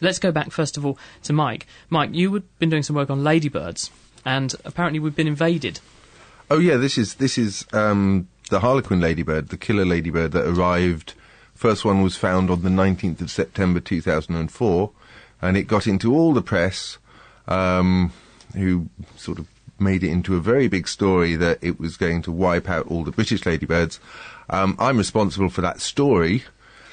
[0.00, 1.68] Let's go back first of all to Mike.
[1.90, 3.92] Mike, you had been doing some work on ladybirds,
[4.24, 5.78] and apparently we've been invaded.
[6.50, 11.14] Oh yeah, this is this is um, the Harlequin ladybird, the killer ladybird that arrived.
[11.54, 14.90] First one was found on the 19th of September 2004,
[15.40, 16.98] and it got into all the press,
[17.48, 18.12] um,
[18.54, 19.48] who sort of
[19.78, 23.04] made it into a very big story that it was going to wipe out all
[23.04, 23.98] the British ladybirds.
[24.50, 26.44] Um, I'm responsible for that story,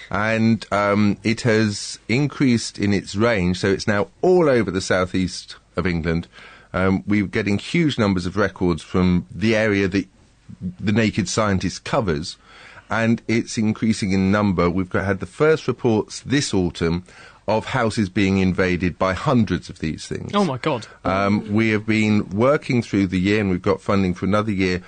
[0.09, 5.57] and um, it has increased in its range, so it's now all over the southeast
[5.75, 6.29] of England.
[6.71, 10.07] Um, we're getting huge numbers of records from the area that
[10.79, 12.37] the Naked Scientist covers,
[12.89, 14.69] and it's increasing in number.
[14.69, 17.03] We've got, had the first reports this autumn
[17.47, 20.31] of houses being invaded by hundreds of these things.
[20.35, 20.85] Oh my God.
[21.03, 24.83] Um, we have been working through the year, and we've got funding for another year,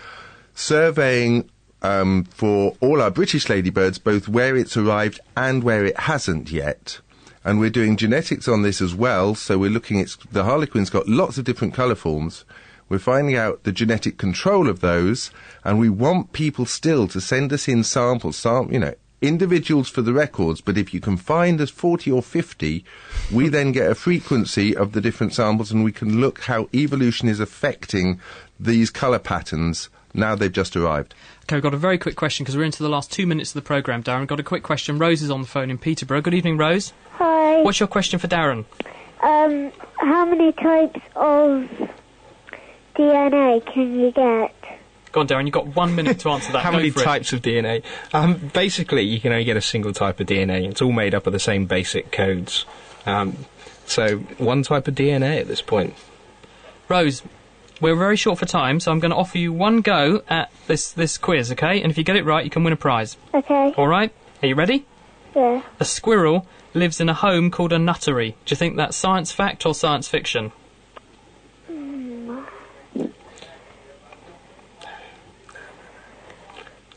[0.53, 1.49] surveying
[1.82, 6.99] um, for all our British ladybirds, both where it's arrived and where it hasn't yet.
[7.43, 9.36] and we're doing genetics on this as well.
[9.36, 12.45] So we're looking at the harlequin's got lots of different colour forms.
[12.92, 15.32] We're finding out the genetic control of those,
[15.64, 20.02] and we want people still to send us in samples, sam- you know, individuals for
[20.02, 22.84] the records, but if you can find us 40 or 50,
[23.32, 27.30] we then get a frequency of the different samples and we can look how evolution
[27.30, 28.20] is affecting
[28.60, 31.16] these colour patterns now they've just arrived.
[31.44, 33.54] Okay, we've got a very quick question because we're into the last two minutes of
[33.54, 34.28] the programme, Darren.
[34.28, 34.98] Got a quick question.
[34.98, 36.20] Rose is on the phone in Peterborough.
[36.20, 36.92] Good evening, Rose.
[37.12, 37.62] Hi.
[37.62, 38.66] What's your question for Darren?
[39.22, 41.70] Um, how many types of
[43.02, 44.54] DNA can you get?
[45.12, 45.43] Go on, Darren.
[45.45, 46.60] You've got one minute to answer that.
[46.64, 47.04] How Go many for it.
[47.04, 47.84] types of DNA?
[48.14, 50.70] Um, basically, you can only get a single type of DNA.
[50.70, 52.66] It's all made up of the same basic codes.
[53.06, 53.45] Um,
[53.86, 55.95] so, one type of DNA at this point.
[56.88, 57.24] Rose,
[57.82, 60.91] we're very short for time, so I'm going to offer you one go at this,
[60.91, 61.82] this quiz, okay?
[61.82, 63.18] And if you get it right, you can win a prize.
[63.34, 63.74] Okay.
[63.76, 64.14] All right?
[64.41, 64.86] Are you ready?
[65.36, 65.62] Yeah.
[65.80, 68.36] A squirrel lives in a home called a nuttery.
[68.45, 70.52] Do you think that's science fact or science fiction?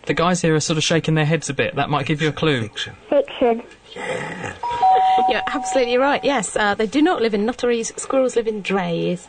[0.06, 1.76] The guys here are sort of shaking their heads a bit.
[1.76, 2.62] That might give you a clue.
[2.62, 2.94] Fiction.
[3.08, 3.62] Fiction.
[3.94, 4.54] Yeah.
[5.28, 6.22] You're absolutely right.
[6.22, 7.92] Yes, uh, they do not live in nutteries.
[7.96, 9.28] Squirrels live in drays.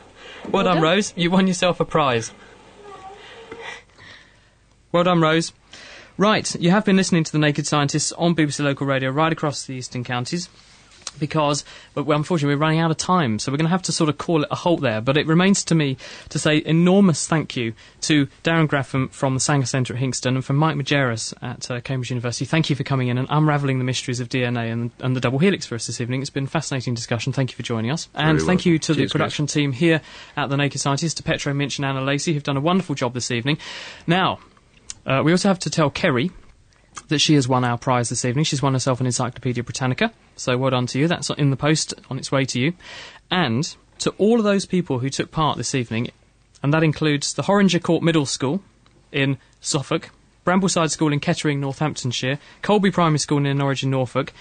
[0.49, 1.13] Well done, Rose.
[1.15, 2.31] You won yourself a prize.
[4.91, 5.53] Well done, Rose.
[6.17, 9.65] Right, you have been listening to The Naked Scientists on BBC Local Radio right across
[9.65, 10.47] the eastern counties.
[11.19, 11.63] Because,
[11.95, 14.17] well, unfortunately, we're running out of time, so we're going to have to sort of
[14.17, 15.01] call it a halt there.
[15.01, 15.97] But it remains to me
[16.29, 20.43] to say enormous thank you to Darren Grafham from the Sanger Centre at Hinxton and
[20.43, 22.45] from Mike Majerus at uh, Cambridge University.
[22.45, 25.39] Thank you for coming in and unravelling the mysteries of DNA and, and the double
[25.39, 26.21] helix for us this evening.
[26.21, 27.33] It's been a fascinating discussion.
[27.33, 28.09] Thank you for joining us.
[28.13, 30.01] And Very thank you to Cheers, the production team here
[30.37, 33.13] at The Naked Scientists, to Petro Minch and Anna Lacey, who've done a wonderful job
[33.13, 33.57] this evening.
[34.07, 34.39] Now,
[35.05, 36.31] uh, we also have to tell Kerry
[37.07, 38.45] that she has won our prize this evening.
[38.45, 41.07] She's won herself an Encyclopedia Britannica, so well done to you.
[41.07, 42.73] That's in the post on its way to you.
[43.31, 46.11] And to all of those people who took part this evening,
[46.61, 48.61] and that includes the Horringer Court Middle School
[49.11, 50.09] in Suffolk,
[50.45, 54.33] Brambleside School in Kettering, Northamptonshire, Colby Primary School in Norwich in Norfolk.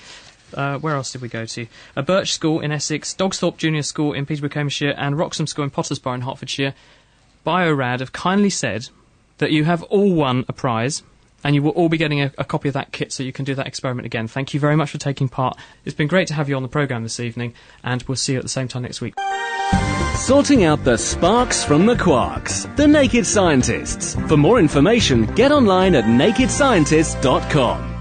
[0.53, 1.67] Uh, where else did we go to?
[1.97, 5.71] A Birch School in Essex, Dogsthorpe Junior School in Peterborough, Cambridgeshire, and Wroxham School in
[5.71, 6.75] Potters Bar in Hertfordshire.
[7.45, 8.89] Biorad have kindly said
[9.39, 11.03] that you have all won a prize
[11.45, 13.45] and you will all be getting a, a copy of that kit so you can
[13.45, 14.27] do that experiment again.
[14.27, 15.57] Thank you very much for taking part.
[15.85, 18.39] It's been great to have you on the programme this evening, and we'll see you
[18.39, 19.15] at the same time next week.
[20.17, 22.75] Sorting out the sparks from the quarks.
[22.77, 24.15] The Naked Scientists.
[24.29, 27.94] For more information, get online at nakedscientists.com.